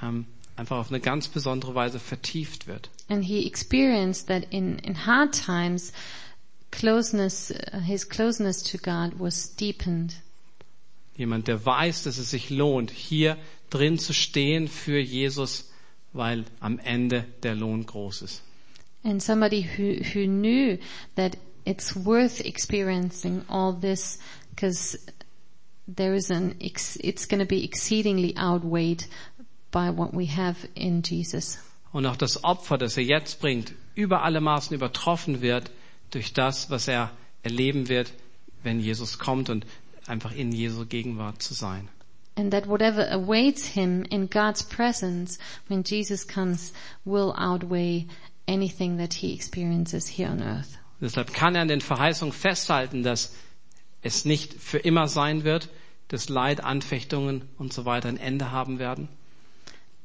ähm, 0.00 0.26
einfach 0.54 0.78
auf 0.78 0.88
eine 0.88 1.00
ganz 1.00 1.28
besondere 1.28 1.74
Weise 1.74 1.98
vertieft 1.98 2.66
wird. 2.66 2.90
And 3.08 3.24
he 3.24 3.46
experienced 3.46 4.28
that 4.28 4.44
in, 4.50 4.78
in 4.78 5.06
hard 5.06 5.32
times, 5.32 5.92
closeness, 6.70 7.50
uh, 7.50 7.80
his 7.80 8.08
closeness 8.08 8.62
to 8.62 8.78
God 8.78 9.18
was 9.18 9.54
deepened. 9.56 10.14
Jemand, 11.16 11.48
der 11.48 11.64
weiß, 11.64 12.04
dass 12.04 12.18
es 12.18 12.30
sich 12.30 12.50
lohnt, 12.50 12.90
hier 12.90 13.36
drin 13.70 13.98
zu 13.98 14.12
stehen 14.12 14.68
für 14.68 14.98
Jesus, 14.98 15.70
weil 16.12 16.44
am 16.60 16.78
Ende 16.78 17.24
der 17.42 17.54
Lohn 17.54 17.84
groß 17.84 18.22
ist. 18.22 18.42
And 19.06 19.22
somebody 19.22 19.60
who, 19.60 20.02
who 20.02 20.26
knew 20.26 20.78
that 21.14 21.36
it's 21.64 21.94
worth 21.94 22.40
experiencing 22.40 23.44
all 23.48 23.72
this 23.72 24.18
because 24.50 24.98
there 25.86 26.12
is 26.12 26.28
an, 26.30 26.56
ex, 26.60 26.98
it's 27.04 27.24
going 27.26 27.38
to 27.38 27.46
be 27.46 27.62
exceedingly 27.62 28.36
outweighed 28.36 29.04
by 29.70 29.90
what 29.90 30.12
we 30.12 30.26
have 30.26 30.56
in 30.74 31.02
Jesus. 31.02 31.56
Und 31.92 32.04
auch 32.04 32.16
das 32.16 32.42
Opfer, 32.42 32.78
das 32.78 32.96
er 32.96 33.04
jetzt 33.04 33.40
bringt, 33.40 33.72
über 33.94 34.24
alle 34.24 34.40
Maßen 34.40 34.74
übertroffen 34.74 35.40
wird 35.40 35.70
durch 36.10 36.32
das, 36.32 36.68
was 36.68 36.88
er 36.88 37.12
erleben 37.44 37.88
wird, 37.88 38.12
wenn 38.64 38.80
Jesus 38.80 39.20
kommt 39.20 39.50
und 39.50 39.66
einfach 40.08 40.34
in 40.34 40.50
Jesu 40.50 40.84
Gegenwart 40.84 41.42
zu 41.42 41.54
sein. 41.54 41.88
And 42.34 42.50
that 42.50 42.66
whatever 42.68 43.08
awaits 43.12 43.64
him 43.64 44.02
in 44.10 44.28
God's 44.28 44.64
presence 44.64 45.38
when 45.68 45.84
Jesus 45.84 46.26
comes 46.26 46.72
will 47.04 47.32
outweigh 47.38 48.08
anything 48.46 48.98
that 48.98 49.14
he 49.14 49.34
experiences 49.34 50.18
here 50.18 50.30
on 50.30 50.42
earth. 50.42 50.78
Deshalb 51.00 51.32
kann 51.34 51.54
er 51.54 51.62
an 51.62 51.68
den 51.68 51.80
Verheißungen 51.80 52.32
festhalten, 52.32 53.02
dass 53.02 53.34
es 54.02 54.24
nicht 54.24 54.54
für 54.54 54.78
immer 54.78 55.08
sein 55.08 55.44
wird, 55.44 55.68
dass 56.08 56.28
Leid, 56.28 56.62
Anfechtungen 56.62 57.42
und 57.58 57.72
so 57.72 57.84
weiter 57.84 58.08
ein 58.08 58.16
Ende 58.16 58.50
haben 58.50 58.78
werden. 58.78 59.08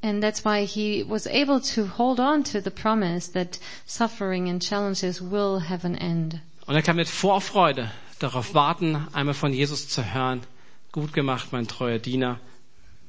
And 0.03 0.21
that's 0.23 0.43
why 0.43 0.65
he 0.65 1.05
was 1.07 1.27
able 1.27 1.61
to 1.75 1.85
hold 1.97 2.19
on 2.19 2.43
to 2.45 2.59
the 2.59 2.71
promise 2.71 3.31
that 3.33 3.59
suffering 3.85 4.49
and 4.49 4.61
challenges 4.61 5.21
will 5.21 5.59
have 5.69 5.85
an 5.85 5.95
end. 5.95 6.39
Und 6.65 6.75
er 6.75 6.81
kann 6.81 6.95
mit 6.95 7.07
Vorfreude 7.07 7.91
darauf 8.19 8.53
warten, 8.55 9.07
einmal 9.13 9.35
von 9.35 9.53
Jesus 9.53 9.87
zu 9.87 10.13
hören, 10.13 10.41
gut 10.91 11.13
gemacht, 11.13 11.49
mein 11.51 11.67
treuer 11.67 11.99
Diener, 11.99 12.39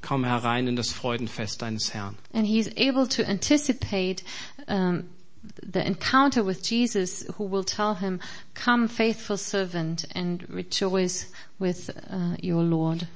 komm 0.02 0.24
herein 0.24 0.66
in 0.68 0.76
das 0.76 0.92
Freudenfest 0.92 1.62
deines 1.62 1.94
Herrn. 1.94 2.18
And 2.34 2.46
he's 2.46 2.68
able 2.76 3.08
to 3.08 3.22
anticipate 3.22 4.22
um, 4.66 5.04
the 5.62 5.84
encounter 5.84 6.44
with 6.44 6.62
Jesus 6.62 7.24
who 7.36 7.44
will 7.44 7.64
tell 7.64 7.94
him, 7.94 8.20
come 8.54 8.88
faithful 8.88 9.36
servant 9.36 10.04
and 10.14 10.48
rejoice 10.48 11.26
with 11.58 11.90
uh, 12.10 12.36
your 12.42 12.62
Lord. 12.62 13.06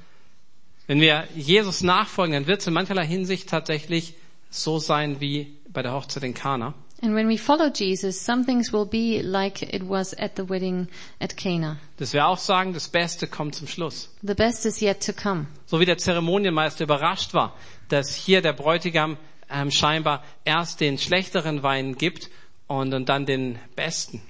Wenn 0.87 1.01
wir 1.01 1.27
Jesus 1.35 1.81
nachfolgen, 1.83 2.33
dann 2.33 2.47
wird 2.47 2.61
es 2.61 2.67
in 2.67 2.73
mancherlei 2.73 3.05
Hinsicht 3.05 3.49
tatsächlich 3.49 4.15
so 4.49 4.79
sein 4.79 5.19
wie 5.19 5.57
bei 5.69 5.81
der 5.81 5.91
Hochzeit 5.91 6.23
in 6.23 6.33
Kana. 6.33 6.73
And 6.99 7.13
when 7.13 7.27
we 7.29 7.37
follow 7.37 7.69
Jesus, 7.69 8.19
some 8.19 8.43
things 8.43 8.73
will 8.73 8.85
be 8.85 9.21
like 9.21 9.61
it 9.61 9.87
was 9.87 10.15
at 10.17 10.35
the 10.35 10.49
wedding 10.49 10.87
at 11.19 11.37
Cana. 11.37 11.77
Dass 11.97 12.13
wir 12.13 12.25
auch 12.25 12.39
sagen, 12.39 12.73
das 12.73 12.87
Beste 12.87 13.27
kommt 13.27 13.53
zum 13.53 13.67
Schluss. 13.67 14.09
The 14.23 14.33
best 14.33 14.65
is 14.65 14.81
yet 14.81 15.05
to 15.05 15.13
come. 15.13 15.45
So 15.67 15.79
wie 15.79 15.85
der 15.85 15.99
Zeremonienmeister 15.99 16.85
überrascht 16.85 17.35
war, 17.35 17.55
dass 17.89 18.15
hier 18.15 18.41
der 18.41 18.53
Bräutigam 18.53 19.17
ähm, 19.49 19.71
scheinbar 19.71 20.23
erst 20.45 20.81
den 20.81 20.97
schlechteren 20.97 21.63
Wein 21.63 21.95
gibt 21.95 22.29
und, 22.67 22.93
und 22.93 23.09
dann 23.09 23.25
den 23.25 23.59
besten. 23.75 24.21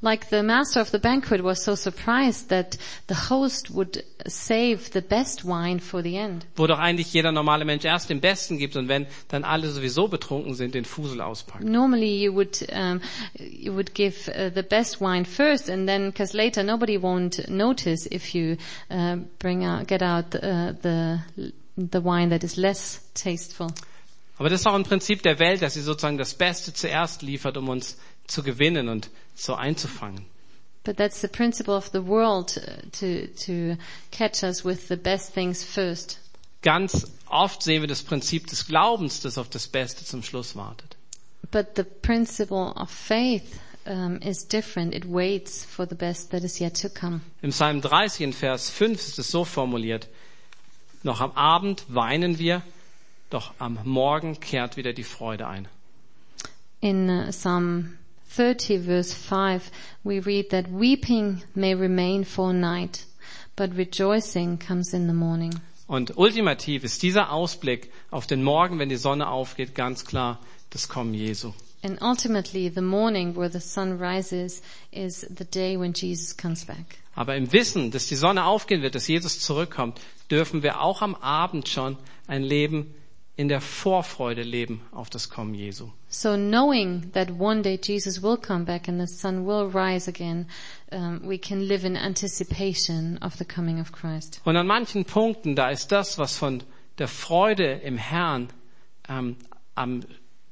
Like 0.00 0.26
the 0.30 0.44
master 0.44 0.80
of 0.80 0.90
the 0.90 0.98
banquet 1.00 1.42
was 1.42 1.64
so 1.64 1.74
surprised 1.74 2.50
that 2.50 2.78
the 3.08 3.14
host 3.14 3.74
would 3.74 4.04
save 4.28 4.92
the 4.92 5.00
best 5.00 5.44
wine 5.44 5.80
for 5.80 6.02
the 6.02 6.16
end. 6.16 6.46
Wo 6.54 6.68
doch 6.68 6.78
eigentlich 6.78 7.12
jeder 7.12 7.32
normale 7.32 7.64
Mensch 7.64 7.84
erst 7.84 8.08
den 8.08 8.20
besten 8.20 8.58
gibt 8.58 8.76
und 8.76 8.86
wenn 8.86 9.08
dann 9.26 9.42
alle 9.42 9.68
sowieso 9.68 10.06
betrunken 10.06 10.54
sind, 10.54 10.76
den 10.76 10.84
Fusel 10.84 11.20
auspackt. 11.20 11.64
Normally 11.64 12.22
you 12.22 12.32
would, 12.32 12.64
um, 12.72 13.00
you 13.34 13.74
would 13.74 13.92
give 13.92 14.30
uh, 14.30 14.50
the 14.54 14.62
best 14.62 15.00
wine 15.00 15.24
first 15.24 15.68
and 15.68 15.88
then, 15.88 16.14
cause 16.14 16.32
later 16.32 16.62
nobody 16.62 16.96
won't 16.96 17.48
notice 17.48 18.06
if 18.08 18.36
you 18.36 18.56
uh, 18.90 19.16
bring 19.40 19.64
out, 19.64 19.88
get 19.88 20.00
out 20.02 20.32
uh, 20.36 20.74
the, 20.80 21.18
the 21.76 22.00
wine 22.00 22.28
that 22.28 22.44
is 22.44 22.56
less 22.56 23.00
tasteful. 23.14 23.72
Aber 24.38 24.48
das 24.48 24.60
ist 24.60 24.66
auch 24.66 24.74
ein 24.74 24.84
Prinzip 24.84 25.22
der 25.22 25.38
Welt, 25.40 25.62
dass 25.62 25.74
sie 25.74 25.82
sozusagen 25.82 26.16
das 26.16 26.34
Beste 26.34 26.72
zuerst 26.72 27.22
liefert, 27.22 27.56
um 27.56 27.68
uns 27.68 27.98
zu 28.26 28.42
gewinnen 28.42 28.88
und 28.88 29.10
so 29.34 29.54
einzufangen. 29.54 30.24
But 30.84 30.96
that's 30.96 31.20
the 31.20 31.28
principle 31.28 31.74
of 31.74 31.90
the 31.92 32.06
world 32.06 32.56
uh, 32.56 32.88
to, 32.98 33.26
to 33.44 33.76
catch 34.10 34.42
us 34.42 34.64
with 34.64 34.88
the 34.88 34.96
best 34.96 35.34
things 35.34 35.62
first. 35.64 36.18
Ganz 36.62 37.06
oft 37.28 37.62
sehen 37.62 37.82
wir 37.82 37.88
das 37.88 38.02
Prinzip 38.02 38.46
des 38.46 38.66
Glaubens, 38.66 39.20
das 39.20 39.38
auf 39.38 39.48
das 39.48 39.68
Beste 39.68 40.04
zum 40.04 40.22
Schluss 40.22 40.56
wartet. 40.56 40.96
But 41.50 41.76
the 41.76 41.82
principle 41.82 42.72
of 42.76 42.90
faith 42.90 43.58
um, 43.86 44.18
is 44.22 44.46
different. 44.46 44.94
It 44.94 45.04
waits 45.04 45.64
for 45.64 45.86
the 45.86 45.94
best 45.94 46.30
that 46.30 46.42
is 46.42 46.58
yet 46.58 46.80
to 46.80 46.88
come. 46.88 47.20
Im 47.42 47.50
Psalm 47.50 47.80
30 47.82 48.24
in 48.24 48.32
Vers 48.32 48.70
5 48.70 48.98
ist 48.98 49.18
es 49.18 49.30
so 49.30 49.44
formuliert, 49.44 50.08
noch 51.02 51.20
am 51.20 51.32
Abend 51.32 51.84
weinen 51.88 52.38
wir, 52.38 52.62
doch 53.30 53.52
am 53.58 53.78
Morgen 53.84 54.40
kehrt 54.40 54.76
wieder 54.76 54.92
die 54.92 55.04
Freude 55.04 55.46
ein. 55.46 55.68
In 56.80 57.08
uh, 57.08 57.30
Psalm 57.30 57.98
30 58.36 58.84
verse 58.84 59.14
5, 59.14 59.70
we 60.04 60.20
read 60.20 60.50
that 60.50 60.66
weeping 60.68 61.42
may 61.54 61.74
remain 61.74 62.24
for 62.24 62.50
a 62.50 62.52
night, 62.52 63.06
but 63.56 63.76
rejoicing 63.76 64.58
comes 64.58 64.92
in 64.92 65.06
the 65.06 65.14
morning. 65.14 65.52
Und 65.86 66.16
ultimativ 66.18 66.84
ist 66.84 67.02
dieser 67.02 67.32
Ausblick 67.32 67.90
auf 68.10 68.26
den 68.26 68.42
Morgen, 68.42 68.78
wenn 68.78 68.90
die 68.90 68.96
Sonne 68.96 69.28
aufgeht, 69.28 69.74
ganz 69.74 70.04
klar 70.04 70.38
das 70.70 70.88
Kommen 70.88 71.14
Jesu. 71.14 71.52
And 71.82 72.02
ultimately, 72.02 72.70
the 72.74 72.82
morning 72.82 73.36
where 73.36 73.50
the 73.50 73.60
sun 73.60 73.98
rises 73.98 74.62
is 74.90 75.20
the 75.20 75.44
day 75.44 75.78
when 75.78 75.92
Jesus 75.94 76.36
comes 76.36 76.64
back. 76.64 76.98
Aber 77.14 77.36
im 77.36 77.52
Wissen, 77.52 77.90
dass 77.90 78.06
die 78.06 78.16
Sonne 78.16 78.44
aufgehen 78.44 78.82
wird, 78.82 78.94
dass 78.94 79.08
Jesus 79.08 79.40
zurückkommt, 79.40 80.00
dürfen 80.30 80.62
wir 80.62 80.80
auch 80.80 81.02
am 81.02 81.14
Abend 81.14 81.68
schon 81.68 81.96
ein 82.26 82.42
Leben 82.42 82.94
in 83.38 83.46
der 83.46 83.60
Vorfreude 83.60 84.42
leben 84.42 84.80
auf 84.90 85.10
das 85.10 85.30
Kommen 85.30 85.54
Jesu. 85.54 85.90
So 86.08 86.34
knowing 86.34 87.12
that 87.12 87.30
one 87.38 87.62
day 87.62 87.78
Jesus 87.80 88.20
will 88.20 88.36
come 88.36 88.64
back 88.64 88.88
and 88.88 89.00
the 89.00 89.06
sun 89.06 89.46
will 89.46 89.70
rise 89.72 90.10
again, 90.10 90.48
um, 90.90 91.20
we 91.22 91.38
can 91.38 91.60
live 91.60 91.86
in 91.86 91.96
anticipation 91.96 93.16
of 93.18 93.36
the 93.36 93.44
coming 93.44 93.80
of 93.80 93.92
Christ. 93.92 94.40
Und 94.44 94.56
an 94.56 94.66
manchen 94.66 95.04
Punkten, 95.04 95.54
da 95.54 95.70
ist 95.70 95.92
das, 95.92 96.18
was 96.18 96.36
von 96.36 96.64
der 96.98 97.06
Freude 97.06 97.74
im 97.84 97.96
Herrn 97.96 98.48
ähm, 99.08 99.36
am 99.76 100.00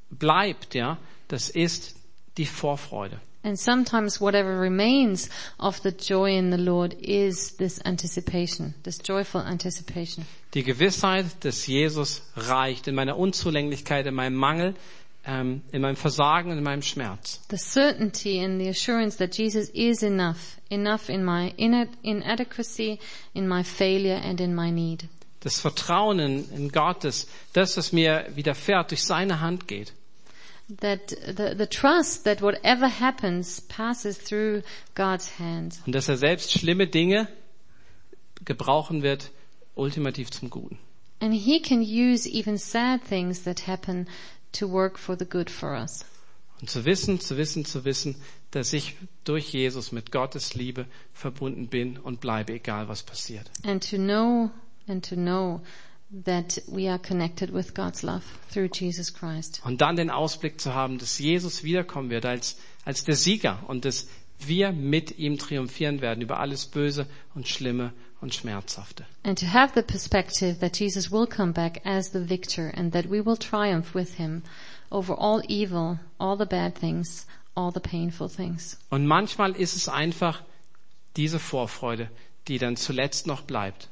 bleibt, 0.08 0.76
ja, 0.76 0.98
das 1.26 1.48
ist 1.48 1.96
die 2.38 2.46
Vorfreude. 2.46 3.20
And 3.46 3.56
sometimes 3.56 4.20
whatever 4.20 4.58
remains 4.58 5.30
of 5.60 5.80
the 5.82 5.92
joy 5.92 6.32
in 6.32 6.50
the 6.50 6.58
Lord 6.58 6.96
is 6.98 7.52
this 7.58 7.80
anticipation, 7.84 8.74
this 8.82 8.98
joyful 8.98 9.40
anticipation. 9.40 10.26
Die 10.52 10.64
Gewissheit, 10.64 11.26
dass 11.44 11.64
Jesus 11.68 12.22
reicht 12.34 12.88
in 12.88 12.96
meiner 12.96 13.16
Unzulänglichkeit, 13.16 14.04
in 14.08 14.14
meinem 14.14 14.34
Mangel, 14.34 14.74
ähm, 15.24 15.62
in 15.70 15.80
meinem 15.80 15.94
Versagen 15.94 16.50
und 16.50 16.58
in 16.58 16.64
meinem 16.64 16.82
Schmerz. 16.82 17.40
The 17.48 17.56
certainty 17.56 18.44
and 18.44 18.60
the 18.60 18.68
assurance 18.68 19.16
that 19.18 19.38
Jesus 19.38 19.68
is 19.68 20.02
enough, 20.02 20.58
enough 20.68 21.08
in 21.08 21.24
my 21.24 21.54
ina- 21.56 21.86
inadequacy, 22.02 22.98
in 23.32 23.46
my 23.46 23.62
failure 23.62 24.20
and 24.20 24.40
in 24.40 24.56
my 24.56 24.72
need. 24.72 25.04
Das 25.38 25.60
Vertrauen 25.60 26.18
in, 26.18 26.50
in 26.50 26.72
Gott, 26.72 27.04
das, 27.04 27.28
das, 27.52 27.76
was 27.76 27.92
mir 27.92 28.26
widerfährt, 28.34 28.90
durch 28.90 29.04
seine 29.04 29.40
Hand 29.40 29.68
geht. 29.68 29.92
That 30.68 31.10
the, 31.10 31.54
the 31.56 31.66
trust 31.66 32.24
that 32.24 32.42
whatever 32.42 32.88
happens 32.88 33.60
passes 33.60 34.18
through 34.18 34.62
God's 34.94 35.38
hand. 35.38 35.78
Und 35.86 35.94
dass 35.94 36.08
er 36.08 36.16
selbst 36.16 36.52
schlimme 36.52 36.88
Dinge 36.88 37.28
gebrauchen 38.44 39.02
wird, 39.02 39.30
ultimativ 39.76 40.30
zum 40.30 40.50
Guten. 40.50 40.78
And 41.20 41.32
He 41.32 41.60
can 41.60 41.82
use 41.82 42.28
even 42.28 42.58
sad 42.58 43.02
things 43.04 43.44
that 43.44 43.66
happen 43.66 44.08
to 44.52 44.68
work 44.68 44.98
for 44.98 45.16
the 45.16 45.24
good 45.24 45.50
for 45.50 45.74
us. 45.74 46.04
Und 46.60 46.70
zu 46.70 46.84
wissen, 46.84 47.20
zu 47.20 47.36
wissen, 47.36 47.64
zu 47.64 47.84
wissen, 47.84 48.16
dass 48.50 48.72
ich 48.72 48.96
durch 49.24 49.52
Jesus 49.52 49.92
mit 49.92 50.10
Gottes 50.10 50.54
Liebe 50.54 50.86
verbunden 51.12 51.68
bin 51.68 51.98
und 51.98 52.20
bleibe, 52.20 52.54
egal 52.54 52.88
was 52.88 53.02
passiert. 53.02 53.50
And 53.62 53.88
to 53.90 53.96
know 53.96 54.50
and 54.88 55.06
to 55.08 55.16
know 55.16 55.60
that 56.10 56.62
we 56.66 56.88
are 56.88 56.98
connected 56.98 57.52
with 57.52 57.74
God's 57.74 58.02
love 58.02 58.24
through 58.52 58.70
Jesus 58.72 59.12
Christ. 59.12 59.60
Und 59.64 59.80
dann 59.80 59.96
den 59.96 60.10
Ausblick 60.10 60.60
zu 60.60 60.74
haben, 60.74 60.98
dass 60.98 61.18
Jesus 61.18 61.64
wiederkommen 61.64 62.10
wird 62.10 62.24
als, 62.24 62.56
als 62.84 63.04
der 63.04 63.16
Sieger 63.16 63.58
und 63.66 63.84
dass 63.84 64.06
wir 64.38 64.72
mit 64.72 65.18
ihm 65.18 65.38
triumphieren 65.38 66.00
werden 66.00 66.20
über 66.22 66.38
alles 66.40 66.66
Böse 66.66 67.06
und 67.34 67.48
Schlimme 67.48 67.92
und 68.20 68.34
Schmerzhafte. 68.34 69.04
And 69.22 69.38
to 69.38 69.46
have 69.46 69.72
the 69.74 69.82
perspective 69.82 70.58
that 70.60 70.78
Jesus 70.78 71.10
will 71.10 71.26
come 71.26 71.52
back 71.52 71.84
as 71.84 72.12
the 72.12 72.28
victor 72.28 72.72
and 72.76 72.92
that 72.92 73.06
we 73.10 73.24
will 73.24 73.36
triumph 73.36 73.94
with 73.94 74.14
him 74.14 74.42
over 74.90 75.18
all 75.18 75.42
evil, 75.48 75.98
all 76.18 76.38
the 76.38 76.44
bad 76.44 76.74
things, 76.78 77.26
all 77.54 77.72
the 77.72 77.80
painful 77.80 78.28
things. 78.28 78.78
Und 78.90 79.06
manchmal 79.06 79.52
ist 79.52 79.74
es 79.74 79.88
einfach 79.88 80.42
diese 81.16 81.38
Vorfreude, 81.38 82.10
die 82.48 82.58
dann 82.58 82.76
zuletzt 82.76 83.26
noch 83.26 83.42
bleibt. 83.42 83.88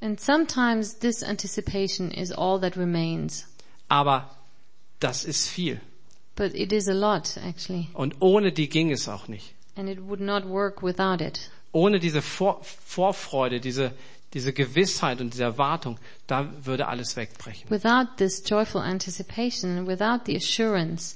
And 0.00 0.18
sometimes 0.18 0.94
this 1.00 1.22
anticipation 1.22 2.10
is 2.10 2.32
all 2.32 2.58
that 2.60 2.76
remains. 2.76 3.46
Aber 3.88 4.30
das 4.98 5.24
ist 5.24 5.48
viel. 5.48 5.80
But 6.36 6.54
it 6.54 6.72
is 6.72 6.88
a 6.88 6.94
lot, 6.94 7.36
actually. 7.36 7.88
Und 7.92 8.14
ohne 8.20 8.52
die 8.52 8.68
ging 8.68 8.90
es 8.90 9.08
auch 9.08 9.28
nicht. 9.28 9.54
And 9.76 9.88
it 9.88 10.00
would 10.00 10.20
not 10.20 10.46
work 10.46 10.82
without 10.82 11.22
it. 11.22 11.50
Ohne 11.72 12.00
diese 12.00 12.22
Vor 12.22 12.62
Vorfreude, 12.62 13.60
diese, 13.60 13.92
diese 14.32 14.52
Gewissheit 14.52 15.20
und 15.20 15.34
diese 15.34 15.44
Erwartung, 15.44 15.98
da 16.26 16.50
würde 16.64 16.88
alles 16.88 17.16
wegbrechen. 17.16 17.68
Without 17.68 18.16
this 18.16 18.42
joyful 18.46 18.80
anticipation, 18.80 19.86
without 19.86 20.24
the 20.24 20.36
assurance, 20.36 21.14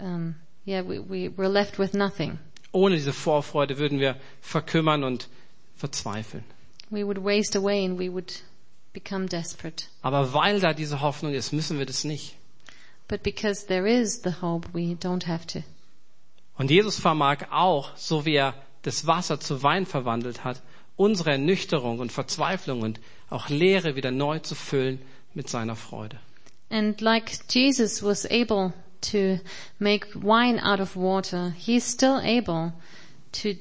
um, 0.00 0.34
yeah, 0.66 0.82
we, 0.82 0.98
we, 0.98 1.28
we're 1.28 1.48
left 1.48 1.78
with 1.78 1.94
nothing. 1.94 2.38
Ohne 2.72 2.96
diese 2.96 3.12
Vorfreude 3.12 3.78
würden 3.78 4.00
wir 4.00 4.16
verkümmern 4.40 5.04
und 5.04 5.28
verzweifeln. 5.76 6.44
We 6.94 7.04
would 7.04 7.24
waste 7.24 7.56
away 7.56 7.84
and 7.84 7.98
we 7.98 8.08
would 8.08 8.32
become 8.92 9.26
desperate. 9.26 9.86
Aber 10.02 10.32
weil 10.32 10.60
da 10.60 10.72
diese 10.72 11.00
Hoffnung 11.00 11.34
ist, 11.34 11.52
müssen 11.52 11.78
wir 11.78 11.86
das 11.86 12.04
nicht. 12.04 12.36
But 13.08 13.22
because 13.22 13.66
there 13.66 13.86
is 13.86 14.22
the 14.22 14.40
hope, 14.40 14.68
we 14.72 14.94
don't 14.94 15.26
have 15.26 15.46
to. 15.48 15.64
Und 16.56 16.70
Jesus 16.70 17.00
vermag 17.00 17.50
auch, 17.50 17.96
so 17.96 18.24
wie 18.24 18.36
er 18.36 18.54
das 18.82 19.06
Wasser 19.06 19.40
zu 19.40 19.62
Wein 19.64 19.86
verwandelt 19.86 20.44
hat, 20.44 20.62
unsere 20.96 21.32
Ernüchterung 21.32 21.98
und 21.98 22.12
Verzweiflung 22.12 22.82
und 22.82 23.00
auch 23.28 23.48
Leere 23.48 23.96
wieder 23.96 24.12
neu 24.12 24.38
zu 24.38 24.54
füllen 24.54 25.00
mit 25.34 25.48
seiner 25.48 25.74
Freude. 25.74 26.18
And 26.70 27.00
like 27.00 27.32
Jesus 27.50 28.02
was 28.02 28.24
able 28.24 28.72
to 29.10 29.40
make 29.78 30.14
wine 30.14 30.62
out 30.64 30.80
of 30.80 30.96
water, 30.96 31.52
he's 31.58 31.84
still 31.84 32.20
able 32.22 32.72
to 33.32 33.54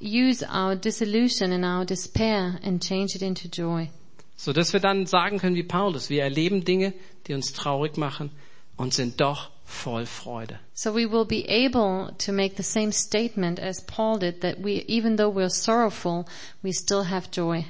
use 0.00 0.42
our 0.42 0.74
disillusion 0.76 1.52
and 1.52 1.64
our 1.64 1.84
despair 1.84 2.58
and 2.62 2.82
change 2.82 3.14
it 3.14 3.22
into 3.22 3.48
joy. 3.48 3.88
So 4.36 4.52
dass 4.52 4.72
wir 4.72 4.80
dann 4.80 5.06
sagen 5.06 5.38
können 5.38 5.54
wie 5.54 5.62
Paulus, 5.62 6.08
wir 6.08 6.22
erleben 6.22 6.64
Dinge, 6.64 6.94
die 7.26 7.34
uns 7.34 7.52
traurig 7.52 7.98
machen 7.98 8.30
und 8.76 8.94
sind 8.94 9.20
doch 9.20 9.50
voll 9.64 10.06
Freude. 10.06 10.58
So 10.72 10.94
we 10.94 11.10
will 11.10 11.26
be 11.26 11.44
able 11.46 12.14
to 12.18 12.32
make 12.32 12.56
the 12.56 12.62
same 12.62 12.92
statement 12.92 13.60
as 13.60 13.82
Paul 13.82 14.18
did 14.18 14.40
that 14.40 14.56
we, 14.64 14.84
even 14.88 15.16
though 15.16 15.30
we're 15.30 15.50
sorrowful, 15.50 16.24
we 16.62 16.72
still 16.72 17.04
have 17.04 17.30
joy. 17.30 17.66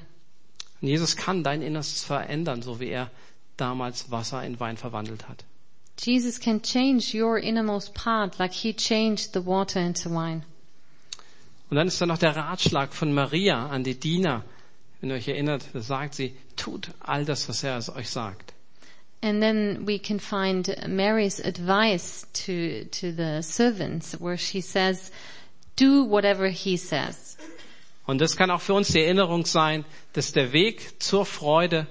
Und 0.80 0.88
Jesus 0.88 1.16
kann 1.16 1.42
dein 1.42 1.60
Innerstes 1.60 2.04
verändern, 2.04 2.62
so 2.62 2.80
wie 2.80 2.88
er 2.88 3.10
damals 3.56 4.10
Wasser 4.10 4.42
in 4.44 4.58
Wein 4.60 4.76
verwandelt 4.76 5.28
hat. 5.28 5.44
Jesus 5.98 6.38
can 6.38 6.62
change 6.62 7.12
your 7.12 7.38
innermost 7.38 7.92
part 7.94 8.38
like 8.38 8.52
he 8.52 8.72
changed 8.72 9.34
the 9.34 9.44
water 9.44 9.80
into 9.80 10.08
wine. 10.08 10.44
Und 11.70 11.76
dann 11.76 11.87
ist 11.87 12.00
da 12.00 12.06
noch 12.06 12.18
der 12.18 12.35
Ratschlag 12.37 12.92
von 12.92 13.12
Maria 13.12 13.68
an 13.68 13.85
die 13.85 13.98
Diener. 13.98 14.44
Wenn 15.00 15.11
ihr 15.11 15.16
euch 15.16 15.28
erinnert, 15.28 15.64
da 15.72 15.80
sagt 15.80 16.14
sie, 16.14 16.37
tut 16.56 16.90
all 17.00 17.24
das, 17.24 17.48
was 17.48 17.62
er 17.62 17.78
euch 17.96 18.11
sagt. 18.11 18.54
And 19.22 19.40
then 19.40 19.87
we 19.87 19.98
can 19.98 20.18
find 20.18 20.74
Mary's 20.88 21.40
advice 21.40 22.26
to, 22.33 22.87
to 22.90 23.12
the 23.12 23.42
servants 23.42 24.18
where 24.18 24.37
she 24.37 24.61
says, 24.61 25.12
do 25.76 26.09
whatever 26.09 26.48
he 26.48 26.76
says. 26.76 27.37
Und 28.06 28.20
das 28.20 28.37
kann 28.37 28.50
auch 28.50 28.62
für 28.62 28.74
uns 28.74 28.88
die 28.88 29.02
Erinnerung 29.02 29.44
sein, 29.44 29.85
dass 30.14 30.33
der 30.33 30.52
Weg 30.52 31.00
zur 31.02 31.24
Freude 31.24 31.87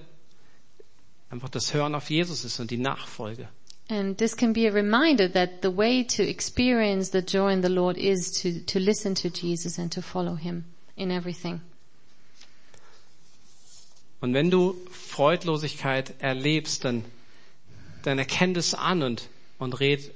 einfach 1.30 1.50
das 1.50 1.74
Hören 1.74 1.96
auf 1.96 2.10
Jesus 2.10 2.44
ist 2.44 2.60
und 2.60 2.72
die 2.72 2.78
Nachfolge. 2.78 3.48
And 3.90 4.16
this 4.18 4.36
can 4.36 4.54
be 4.54 4.68
a 4.68 4.72
reminder 4.72 5.28
that 5.30 5.64
the 5.64 5.72
way 5.72 6.04
to 6.04 6.24
experience 6.24 7.10
the 7.10 7.24
joy 7.24 7.52
in 7.54 7.62
the 7.62 7.70
Lord 7.70 7.98
is 7.98 8.32
to, 8.44 8.60
to 8.66 8.80
listen 8.80 9.16
to 9.16 9.30
Jesus 9.30 9.80
and 9.80 9.92
to 9.92 10.02
follow 10.02 10.36
him 10.36 10.66
in 10.96 11.12
everything. 11.12 11.62
Und 14.22 14.34
wenn 14.34 14.52
du 14.52 14.76
Freudlosigkeit 14.92 16.14
erlebst, 16.20 16.86
dann, 16.86 17.04
dann 18.04 18.20
erkenn 18.20 18.54
das 18.54 18.76
an 18.76 19.02
und, 19.02 19.28
und 19.58 19.80
red 19.80 20.12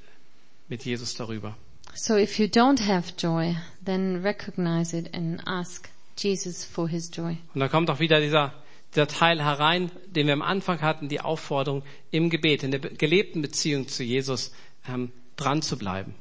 mit 0.67 0.85
Jesus 0.85 1.15
darüber. 1.15 1.55
So 1.95 2.15
if 2.15 2.37
you 2.37 2.47
don't 2.47 2.79
have 2.79 3.13
joy, 3.17 3.55
then 3.83 4.21
recognize 4.23 4.95
it 4.95 5.13
and 5.15 5.41
ask 5.47 5.89
Jesus 6.15 6.63
for 6.63 6.87
his 6.87 7.09
joy. 7.11 7.37
Und 7.53 7.61
dann 7.61 7.69
kommt 7.69 7.89
auch 7.89 7.99
wieder 7.99 8.19
dieser, 8.19 8.53
dieser 8.95 9.07
Teil 9.07 9.43
herein, 9.43 9.91
den 10.07 10.27
wir 10.27 10.33
am 10.33 10.41
Anfang 10.41 10.81
hatten, 10.81 11.09
die 11.09 11.21
Aufforderung 11.21 11.83
im 12.11 12.29
Gebet, 12.29 12.63
in 12.63 12.71
der 12.71 12.79
gelebten 12.79 13.41
Beziehung 13.41 13.87
zu 13.87 14.03
Jesus 14.03 14.51
ähm, 14.87 15.11
dran 15.35 15.61
zu 15.61 15.77
bleiben. 15.77 16.15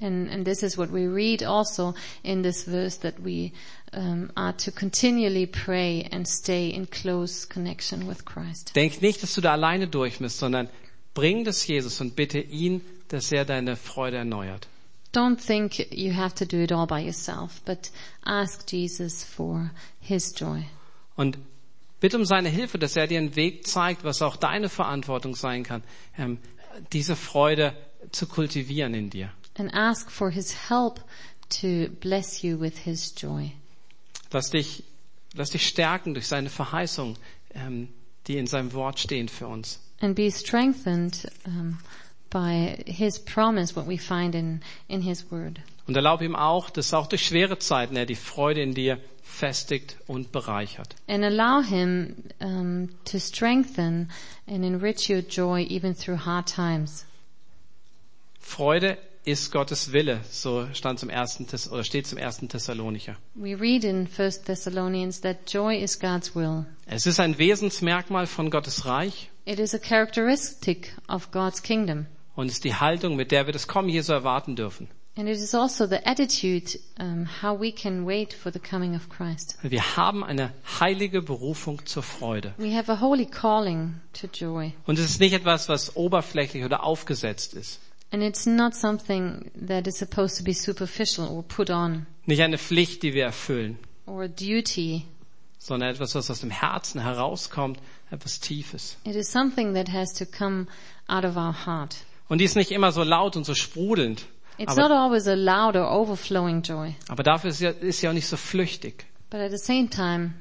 And, 0.00 0.30
and 0.30 0.44
this 0.44 0.62
is 0.62 0.78
what 0.78 0.92
we 0.92 1.06
read 1.08 1.42
also 1.42 1.94
in 2.22 2.42
this 2.42 2.64
verse 2.64 3.00
that 3.00 3.14
we 3.24 3.52
um, 3.92 4.30
are 4.36 4.56
to 4.56 4.70
continually 4.70 5.46
pray 5.46 6.08
and 6.12 6.26
stay 6.28 6.70
in 6.70 6.88
close 6.88 7.48
connection 7.48 8.06
with 8.08 8.24
Christ. 8.24 8.76
Denk 8.76 9.02
nicht, 9.02 9.22
dass 9.22 9.34
du 9.34 9.40
da 9.40 9.52
alleine 9.52 9.88
durch 9.88 10.20
musst, 10.20 10.38
sondern 10.38 10.68
bring 11.14 11.44
das 11.44 11.66
Jesus 11.66 12.00
und 12.00 12.14
bitte 12.14 12.38
ihn, 12.38 12.80
dass 13.08 13.32
er 13.32 13.44
deine 13.44 13.74
Freude 13.74 14.18
erneuert. 14.18 14.68
Don't 15.12 15.44
think 15.44 15.90
you 15.90 16.14
have 16.14 16.34
to 16.34 16.44
do 16.44 16.62
it 16.62 16.70
all 16.70 16.86
by 16.86 17.00
yourself, 17.00 17.62
but 17.64 17.90
ask 18.24 18.70
Jesus 18.70 19.24
for 19.24 19.70
his 20.00 20.32
joy. 20.38 20.64
Und 21.16 21.38
bitte 22.00 22.16
um 22.16 22.24
seine 22.24 22.48
Hilfe, 22.48 22.78
dass 22.78 22.96
er 22.96 23.06
dir 23.06 23.18
einen 23.18 23.36
Weg 23.36 23.66
zeigt, 23.66 24.04
was 24.04 24.22
auch 24.22 24.36
deine 24.36 24.68
Verantwortung 24.68 25.34
sein 25.34 25.62
kann, 25.62 25.82
ähm, 26.16 26.38
diese 26.92 27.16
Freude 27.16 27.74
zu 28.12 28.26
kultivieren 28.26 28.94
in 28.94 29.10
dir. 29.10 29.32
And 29.56 29.72
ask 29.74 30.10
for 30.10 30.30
his 30.30 30.68
help 30.68 31.00
to 31.60 31.88
bless 32.00 32.42
you 32.42 32.60
with 32.60 32.78
his 32.78 33.12
joy. 33.16 33.52
Lass 34.30 34.50
dich, 34.50 34.84
lass 35.34 35.50
dich 35.50 35.66
stärken 35.66 36.14
durch 36.14 36.28
seine 36.28 36.50
Verheißung, 36.50 37.16
ähm, 37.54 37.88
die 38.26 38.36
in 38.36 38.46
seinem 38.46 38.72
Wort 38.74 39.00
stehen 39.00 39.28
für 39.28 39.48
uns. 39.48 39.80
And 40.00 40.14
be 40.14 40.30
strengthened 40.30 41.28
um, 41.44 41.78
by 42.30 42.76
his 42.86 43.18
promise, 43.18 43.74
what 43.74 43.88
we 43.88 43.98
find 43.98 44.34
in, 44.34 44.60
in 44.86 45.00
his 45.00 45.30
word. 45.30 45.58
Und 45.86 45.96
erlaube 45.96 46.24
ihm 46.24 46.36
auch, 46.36 46.70
dass 46.70 46.92
auch 46.92 47.06
durch 47.06 47.24
schwere 47.24 47.58
Zeiten 47.58 47.96
er 47.96 48.04
die 48.06 48.14
Freude 48.14 48.62
in 48.62 48.74
dir 48.74 49.00
festigt 49.38 49.96
und 50.06 50.32
bereichert. 50.32 50.96
And 51.06 51.24
allow 51.24 51.62
him 51.62 52.14
um, 52.40 52.88
to 53.04 53.18
strengthen 53.18 54.10
and 54.46 54.64
enrich 54.64 55.08
your 55.08 55.20
joy 55.22 55.64
even 55.68 55.94
through 55.94 56.26
hard 56.26 56.46
times. 56.46 57.04
Freude 58.40 58.96
ist 59.24 59.52
Gottes 59.52 59.92
Wille, 59.92 60.20
so 60.30 60.66
stand 60.72 60.98
zum 60.98 61.10
ersten 61.10 61.46
Thess 61.46 61.70
oder 61.70 61.84
steht 61.84 62.06
zum 62.06 62.18
ersten 62.18 62.48
Thessalonicher. 62.48 63.16
We 63.34 63.54
read 63.60 63.84
in 63.84 64.08
1 64.16 64.42
Thessalonians 64.44 65.20
that 65.20 65.38
joy 65.46 65.76
is 65.76 65.98
God's 65.98 66.34
will. 66.34 66.64
Es 66.86 67.06
ist 67.06 67.20
ein 67.20 67.38
Wesensmerkmal 67.38 68.26
von 68.26 68.50
Gottes 68.50 68.86
Reich 68.86 69.30
It 69.44 69.58
is 69.58 69.74
a 69.74 69.78
characteristic 69.78 70.94
of 71.08 71.30
God's 71.30 71.62
kingdom. 71.62 72.06
und 72.36 72.48
ist 72.48 72.64
die 72.64 72.74
Haltung, 72.74 73.16
mit 73.16 73.30
der 73.32 73.46
wir 73.46 73.52
das 73.52 73.66
Kommen 73.66 73.88
Jesu 73.88 74.12
erwarten 74.12 74.56
dürfen. 74.56 74.88
And 75.18 75.28
it 75.28 75.36
is 75.36 75.52
also 75.52 75.84
the 75.88 76.06
attitude, 76.08 76.78
um, 77.00 77.24
how 77.24 77.52
we 77.52 77.72
can 77.72 78.04
wait 78.04 78.32
for 78.32 78.52
the 78.52 78.60
coming 78.60 78.94
of 78.94 79.08
Christ. 79.08 79.58
Wir 79.62 79.96
haben 79.96 80.22
eine 80.22 80.52
heilige 80.78 81.22
Berufung 81.22 81.84
zur 81.86 82.04
Freude. 82.04 82.54
We 82.56 82.76
have 82.76 82.88
a 82.88 83.00
holy 83.00 83.26
calling 83.26 83.96
to 84.12 84.28
joy. 84.28 84.74
Und 84.86 84.96
es 85.00 85.10
ist 85.10 85.18
nicht 85.18 85.32
etwas, 85.32 85.68
was 85.68 85.96
oberflächlich 85.96 86.64
oder 86.64 86.84
aufgesetzt 86.84 87.54
ist. 87.54 87.80
And 88.12 88.22
it's 88.22 88.46
not 88.46 88.76
something 88.76 89.50
that 89.66 89.88
is 89.88 89.98
supposed 89.98 90.38
to 90.38 90.44
be 90.44 90.54
superficial 90.54 91.26
or 91.26 91.42
put 91.42 91.68
on 91.68 92.06
Nicht 92.26 92.40
eine 92.40 92.56
Pflicht, 92.56 93.02
die 93.02 93.12
wir 93.12 93.24
erfüllen, 93.24 93.76
or 94.06 94.22
a 94.22 94.28
duty. 94.28 95.02
sondern 95.58 95.90
etwas, 95.90 96.14
was 96.14 96.30
aus 96.30 96.38
dem 96.42 96.50
Herzen 96.50 97.00
herauskommt, 97.00 97.80
etwas 98.12 98.38
Tiefes. 98.38 98.96
It 99.02 99.16
is 99.16 99.32
something 99.32 99.74
that 99.74 99.92
has 99.92 100.14
to 100.14 100.24
come 100.24 100.68
out 101.08 101.24
of 101.24 101.36
our 101.36 101.66
heart. 101.66 101.96
Und 102.28 102.38
die 102.38 102.44
ist 102.44 102.54
nicht 102.54 102.70
immer 102.70 102.92
so 102.92 103.02
laut 103.02 103.34
und 103.34 103.42
so 103.44 103.56
sprudelnd. 103.56 104.26
It's 104.58 104.76
not 104.76 104.90
Aber, 104.90 105.00
always 105.02 105.26
a 105.28 105.34
loud 105.34 105.76
or 105.76 105.88
overflowing 105.90 106.62
joy, 106.62 106.94
aber 107.08 107.22
dafür 107.22 107.50
ist 107.50 107.58
sie, 107.58 107.66
ist 107.66 108.00
sie 108.00 108.08
auch 108.08 108.12
nicht 108.12 108.26
so 108.26 108.36
flüchtig. 108.36 109.06
but 109.30 109.40
at 109.40 109.50
the 109.50 109.58
same 109.58 109.88
time, 109.88 110.34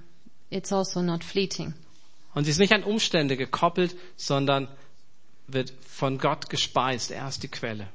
it's 0.50 0.72
also 0.74 1.02
not 1.02 1.24
fleeting. 1.24 1.74
Und 2.34 2.46
sie 2.46 2.52
ist 2.52 2.60
nicht 2.60 2.74
an 2.74 2.84
Umstände 2.84 3.38
gekoppelt, 3.38 3.96
sondern 4.16 4.68
wird 5.48 5.72
von 5.88 6.18
Gott 6.18 6.50
gespeist. 6.50 7.12
Er 7.12 7.28
ist 7.28 7.44
die 7.44 7.48
Quelle. 7.48 7.88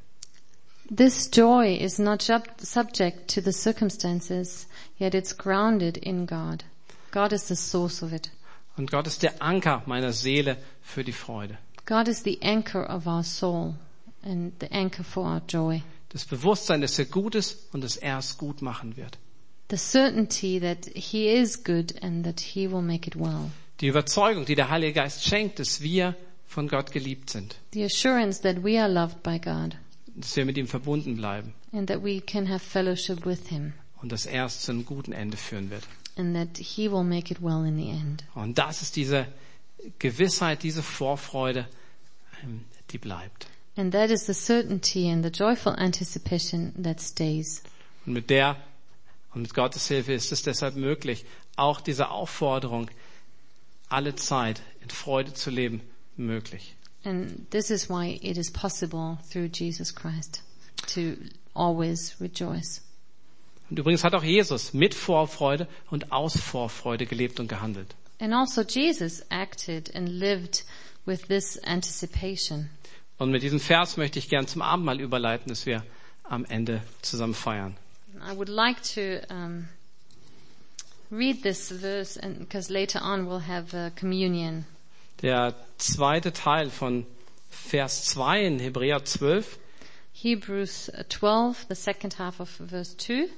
This 0.95 1.31
joy 1.33 1.75
is 1.77 1.99
not 1.99 2.23
sub- 2.23 2.49
subject 2.61 3.33
to 3.35 3.41
the 3.41 3.53
circumstances, 3.53 4.67
yet 4.99 5.15
it's 5.15 5.37
grounded 5.37 5.97
in 5.97 6.27
God. 6.27 6.65
God 7.13 7.33
is 7.33 7.47
the 7.49 7.57
source 7.57 8.03
of 8.03 8.13
it. 8.13 8.31
Und 8.77 8.91
Gott 8.91 9.07
ist 9.07 9.23
der 9.23 9.41
Anker 9.43 9.83
meiner 9.87 10.13
Seele 10.13 10.57
für 10.83 11.05
die 11.05 11.13
Freude. 11.13 11.59
God 11.87 12.09
is 12.09 12.23
the 12.25 12.39
anchor 12.43 12.89
of 12.89 13.07
our 13.07 13.23
soul 13.23 13.75
and 14.25 14.53
the 14.61 14.71
anchor 14.71 15.05
for 15.05 15.25
our 15.25 15.43
joy. 15.49 15.83
Das 16.13 16.25
Bewusstsein, 16.27 16.81
dass 16.83 16.99
er 16.99 17.07
gut 17.07 17.35
ist 17.35 17.73
und 17.75 17.83
dass 17.83 17.97
er 17.97 18.19
es 18.19 18.37
gut 18.39 18.61
machen 18.63 18.97
wird. 18.97 19.19
The 19.71 19.77
certainty 19.79 20.61
that 20.61 20.87
He 20.95 21.29
is 21.33 21.65
good 21.65 22.03
and 22.03 22.25
that 22.25 22.41
He 22.41 22.71
will 22.71 22.83
make 22.83 23.07
it 23.09 23.17
well. 23.17 23.51
Die 23.81 23.87
Überzeugung, 23.89 24.45
die 24.45 24.55
der 24.55 24.69
Heilige 24.69 24.93
Geist 24.93 25.25
schenkt, 25.25 25.59
dass 25.59 25.81
wir 25.81 26.15
von 26.47 26.69
Gott 26.69 26.93
geliebt 26.93 27.31
sind. 27.31 27.57
The 27.73 27.85
assurance 27.85 28.43
that 28.43 28.63
we 28.63 28.79
are 28.81 28.93
loved 28.93 29.23
by 29.23 29.39
God 29.39 29.77
Dass 30.15 30.37
wir 30.37 30.45
mit 30.45 30.59
ihm 30.59 30.67
verbunden 30.69 31.17
bleiben. 31.17 31.55
and 31.73 31.89
that 31.89 32.05
we 32.05 32.21
can 32.21 32.49
have 32.51 32.61
fellowship 32.61 33.25
with 33.25 33.49
Him 33.49 33.73
Und 34.03 34.13
dass 34.13 34.27
er 34.27 34.45
es 34.45 34.61
zu 34.61 34.73
einem 34.73 34.85
guten 34.85 35.13
Ende 35.13 35.39
führen 35.39 35.71
wird. 35.71 35.85
and 36.17 36.35
that 36.37 36.59
He 36.59 36.91
will 36.91 37.05
make 37.05 37.33
it 37.33 37.41
well 37.43 37.65
in 37.67 37.77
the 37.79 37.89
end. 37.89 38.25
Und 38.35 38.59
das 38.59 38.83
ist 38.83 38.97
diese 38.97 39.27
Gewissheit, 39.99 40.63
diese 40.63 40.83
Vorfreude, 40.83 41.67
ähm, 42.45 42.65
die 42.91 42.99
bleibt. 42.99 43.47
And 43.77 43.93
that 43.93 44.11
is 44.11 44.27
the 44.27 44.35
certainty 44.35 45.09
and 45.09 45.25
the 45.25 45.31
joyful 45.31 45.73
anticipation 45.73 46.73
that 46.83 47.01
stays. 47.01 47.63
Und 48.05 48.13
mit 48.13 48.29
der 48.29 48.57
und 49.35 49.43
mit 49.43 49.55
Gottes 49.55 49.89
Hilfe 49.89 50.13
ist 50.13 50.31
es 50.31 50.43
deshalb 50.43 50.77
möglich, 50.77 51.25
auch 51.57 51.81
diese 51.81 52.11
Aufforderung, 52.11 52.91
alle 53.89 54.15
Zeit 54.15 54.63
in 54.83 54.91
Freude 54.91 55.33
zu 55.33 55.51
leben, 55.51 55.81
möglich. 56.17 56.77
And 57.05 57.51
this 57.51 57.71
is 57.71 57.89
why 57.89 58.19
it 58.23 58.37
is 58.37 58.51
possible 58.51 59.19
through 59.31 59.49
Jesus 59.53 59.95
Christ 59.95 60.43
to 60.95 61.17
always 61.55 62.15
rejoice. 62.21 62.83
Und 63.71 63.79
übrigens 63.79 64.05
hat 64.05 64.15
auch 64.15 64.23
Jesus 64.23 64.75
mit 64.75 64.95
Vorfreude 64.95 65.67
und 65.91 66.13
aus 66.13 66.37
Vorfreude 66.37 67.07
gelebt 67.07 67.41
und 67.41 67.49
gehandelt. 67.49 67.95
And 68.21 68.35
also 68.35 68.63
Jesus 68.63 69.23
acted 69.31 69.95
and 69.97 70.09
lived 70.09 70.65
with 71.07 71.23
this 71.23 71.59
anticipation. 71.65 72.69
Und 73.23 73.31
mit 73.31 73.45
diesem 73.45 73.61
Vers 73.61 73.97
möchte 73.97 74.19
ich 74.19 74.29
gern 74.29 74.49
zum 74.49 74.63
Abendmahl 74.63 75.01
überleiten, 75.01 75.49
das 75.49 75.65
wir 75.65 75.85
am 76.25 76.45
Ende 76.45 76.83
zusammen 77.03 77.35
feiern. 77.35 77.77
I 78.17 78.37
would 78.37 78.49
like 78.49 78.83
to 78.95 79.21
um, 79.33 79.69
read 81.09 81.41
this 81.41 81.69
verse, 81.69 82.21
because 82.21 82.73
later 82.73 83.01
on 83.01 83.29
we'll 83.29 83.47
have 83.47 83.77
uh, 83.77 83.91
communion. 83.95 84.65
Der 85.23 85.55
zweite 85.79 86.33
Teil 86.33 86.69
von 86.69 87.07
Vers 87.49 88.07
2 88.07 88.43
in 88.43 88.59
Hebräer 88.59 89.05
12. 89.05 89.57
Hebrews 90.13 90.91
12, 91.09 91.67
the 91.69 91.77
second 91.77 92.19
half 92.19 92.41
of 92.41 92.49
verse 92.49 92.97
2. 92.97 93.29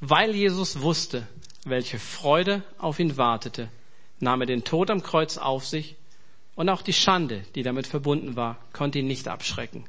Weil 0.00 0.34
Jesus 0.34 0.80
wusste, 0.80 1.28
welche 1.64 2.00
Freude 2.00 2.64
auf 2.76 2.98
ihn 2.98 3.16
wartete, 3.16 3.68
nahm 4.18 4.40
er 4.40 4.48
den 4.48 4.64
Tod 4.64 4.90
am 4.90 5.04
Kreuz 5.04 5.38
auf 5.38 5.64
sich 5.64 5.94
und 6.58 6.68
auch 6.70 6.82
die 6.82 6.92
Schande, 6.92 7.44
die 7.54 7.62
damit 7.62 7.86
verbunden 7.86 8.34
war, 8.34 8.58
konnte 8.72 8.98
ihn 8.98 9.06
nicht 9.06 9.28
abschrecken. 9.28 9.84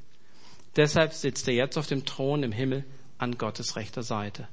Deshalb 0.75 1.13
sitzt 1.13 1.47
er 1.47 1.55
jetzt 1.55 1.79
auf 1.79 1.87
dem 1.87 2.05
Thron 2.05 2.43
im 2.43 2.51
Himmel 2.51 2.83
an 3.17 3.39
Gottes 3.39 3.75
rechter 3.75 4.03
Seite. 4.03 4.47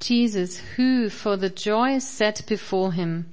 Jesus, 0.00 0.58
who 0.78 1.10
for 1.10 1.38
the 1.38 1.48
joy 1.48 2.00
set 2.00 2.46
before 2.46 2.94
him 2.94 3.26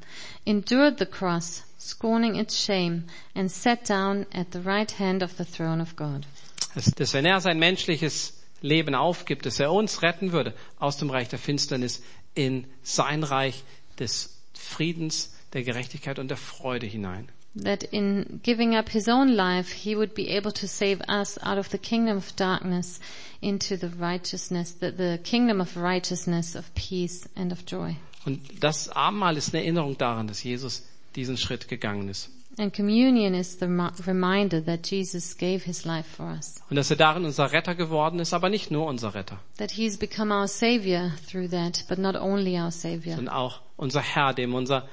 endured 0.45 0.99
the 0.99 1.05
cross, 1.05 1.63
scorning 1.79 2.35
its 2.35 2.61
shame, 2.61 3.05
and 3.33 3.49
sat 3.49 3.89
down 3.89 4.25
at 4.33 4.47
the 4.51 4.59
right 4.59 4.99
hand 4.99 5.23
of 5.23 5.31
the 5.37 5.45
throne 5.45 5.81
of 5.81 5.95
God. 5.95 6.27
Dass, 6.75 6.93
dass 6.93 7.13
wenn 7.13 7.25
er 7.25 7.39
sein 7.39 7.59
menschliches 7.59 8.43
Leben 8.59 8.93
aufgibt, 8.93 9.45
dass 9.45 9.57
er 9.61 9.71
uns 9.71 10.01
retten 10.01 10.33
würde 10.33 10.53
aus 10.79 10.97
dem 10.97 11.09
Reich 11.09 11.29
der 11.29 11.39
Finsternis 11.39 12.03
in 12.35 12.67
sein 12.83 13.23
Reich 13.23 13.63
des 13.99 14.37
Friedens, 14.53 15.33
der 15.53 15.63
Gerechtigkeit 15.63 16.19
und 16.19 16.29
der 16.29 16.37
Freude 16.37 16.85
hinein. 16.85 17.29
That 17.53 17.83
in 17.83 18.39
giving 18.43 18.77
up 18.77 18.89
his 18.89 19.09
own 19.09 19.27
life, 19.27 19.73
he 19.75 19.95
would 19.97 20.13
be 20.15 20.29
able 20.29 20.53
to 20.53 20.67
save 20.67 21.01
us 21.09 21.37
out 21.43 21.57
of 21.57 21.67
the 21.69 21.77
kingdom 21.77 22.15
of 22.17 22.33
darkness 22.37 23.01
into 23.41 23.75
the 23.75 23.89
righteousness, 23.99 24.77
the, 24.79 24.91
the 24.95 25.19
kingdom 25.21 25.59
of 25.59 25.75
righteousness, 25.75 26.55
of 26.55 26.73
peace 26.75 27.27
and 27.35 27.51
of 27.51 27.65
joy. 27.65 27.97
Und 28.25 28.39
das 28.63 28.87
Abendmahl 28.89 29.35
ist 29.35 29.53
eine 29.53 29.63
Erinnerung 29.63 29.97
daran, 29.97 30.27
dass 30.27 30.43
Jesus 30.43 30.83
diesen 31.15 31.37
Schritt 31.37 31.67
gegangen 31.67 32.07
ist. 32.07 32.29
And 32.57 32.73
communion 32.73 33.33
is 33.33 33.57
the 33.59 33.65
remi- 33.65 33.91
reminder 34.05 34.63
that 34.65 34.85
Jesus 34.85 35.37
gave 35.37 35.63
his 35.65 35.85
life 35.85 36.07
for 36.07 36.27
us. 36.27 36.55
Und 36.69 36.75
dass 36.75 36.89
er 36.89 36.97
darin 36.97 37.25
unser 37.25 37.51
Retter 37.51 37.75
geworden 37.75 38.19
ist, 38.19 38.33
aber 38.33 38.49
nicht 38.49 38.71
nur 38.71 38.85
unser 38.87 39.13
Retter, 39.13 39.39
That 39.57 39.71
he's 39.71 39.97
become 39.97 40.33
our 40.33 40.47
savior 40.47 41.11
through 41.29 41.49
that, 41.49 41.85
but 41.89 41.97
not 41.97 42.15
only 42.15 42.57
our 42.59 42.71
savior, 42.71 43.15
sondern 43.15 43.33
auch 43.33 43.61
unser 43.77 44.01
Herr, 44.01 44.33
dem 44.33 44.53
unser 44.53 44.87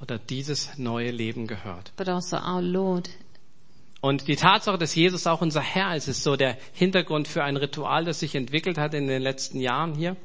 oder 0.00 0.18
dieses 0.18 0.76
neue 0.78 1.10
Leben 1.10 1.46
gehört. 1.46 1.92
but 1.96 2.08
also 2.08 2.36
our 2.36 2.62
Lord. 2.62 3.10
Und 4.00 4.28
die 4.28 4.36
Tatsache, 4.36 4.78
dass 4.78 4.94
Jesus 4.94 5.26
auch 5.26 5.40
unser 5.40 5.60
Herr 5.60 5.96
ist, 5.96 6.06
ist 6.06 6.22
so 6.22 6.36
der 6.36 6.56
Hintergrund 6.72 7.26
für 7.26 7.42
ein 7.42 7.56
Ritual, 7.56 8.04
das 8.04 8.20
sich 8.20 8.36
entwickelt 8.36 8.78
hat 8.78 8.94
in 8.94 9.08
den 9.08 9.22
letzten 9.22 9.60
Jahren 9.60 9.94
hier. 9.94 10.16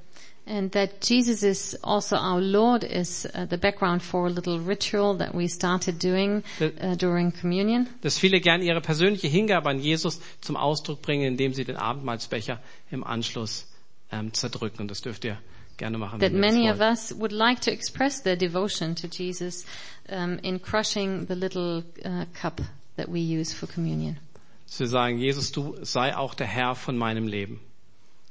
And 0.45 0.73
that 0.73 0.89
Jesus 1.01 1.41
is 1.41 1.75
also 1.83 2.17
our 2.17 2.41
Lord 2.41 2.83
is 2.83 3.25
uh, 3.33 3.47
the 3.49 3.55
background 3.55 4.03
for 4.03 4.25
a 4.27 4.29
little 4.29 4.59
ritual 4.59 5.17
that 5.17 5.33
we 5.33 5.47
started 5.47 6.03
doing 6.03 6.43
uh, 6.59 6.95
during 6.97 7.31
communion. 7.31 7.87
Dass 8.01 8.19
viele 8.19 8.41
gern 8.41 8.61
ihre 8.61 8.81
persönliche 8.81 9.27
Hingabe 9.27 9.69
an 9.69 9.79
Jesus 9.79 10.19
zum 10.41 10.57
Ausdruck 10.57 11.01
bringen, 11.01 11.23
indem 11.23 11.53
sie 11.53 11.63
den 11.63 11.77
Abendmahlsbecher 11.77 12.59
im 12.91 13.05
Anschluss 13.05 13.67
ähm, 14.11 14.33
zerdrücken. 14.33 14.81
Und 14.81 14.91
das 14.91 15.01
dürft 15.01 15.23
ihr 15.23 15.37
gerne 15.83 15.97
machen. 15.97 16.19
That 16.19 16.31
many 16.31 16.69
of 16.69 16.79
us 16.79 17.13
would 17.17 17.33
like 17.33 17.61
to 17.61 17.71
express 17.71 18.23
their 18.23 18.37
devotion 18.37 18.95
to 18.95 19.07
Jesus 19.07 19.65
um, 20.09 20.39
in 20.41 20.59
crushing 20.59 21.27
the 21.27 21.35
little 21.35 21.83
uh, 22.05 22.25
cup 22.33 22.61
that 22.95 23.09
we 23.09 23.19
use 23.19 23.53
for 23.53 23.67
communion. 23.67 24.17
Dass 24.65 24.79
wir 24.79 24.87
sagen, 24.87 25.19
Jesus, 25.19 25.51
du 25.51 25.75
sei 25.83 26.15
auch 26.15 26.33
der 26.33 26.47
Herr 26.47 26.75
von 26.75 26.97
meinem 26.97 27.27
Leben. 27.27 27.59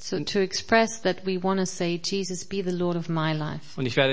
So 0.00 0.18
to 0.18 0.40
express 0.40 1.00
that 1.02 1.24
we 1.24 1.40
want 1.40 1.60
to 1.60 1.66
say, 1.66 2.00
Jesus, 2.02 2.44
be 2.44 2.60
the 2.60 2.72
Lord 2.72 2.96
of 2.96 3.08
my 3.08 3.32
life. 3.32 3.76
Und 3.76 3.86
ich 3.86 3.96
werde 3.96 4.10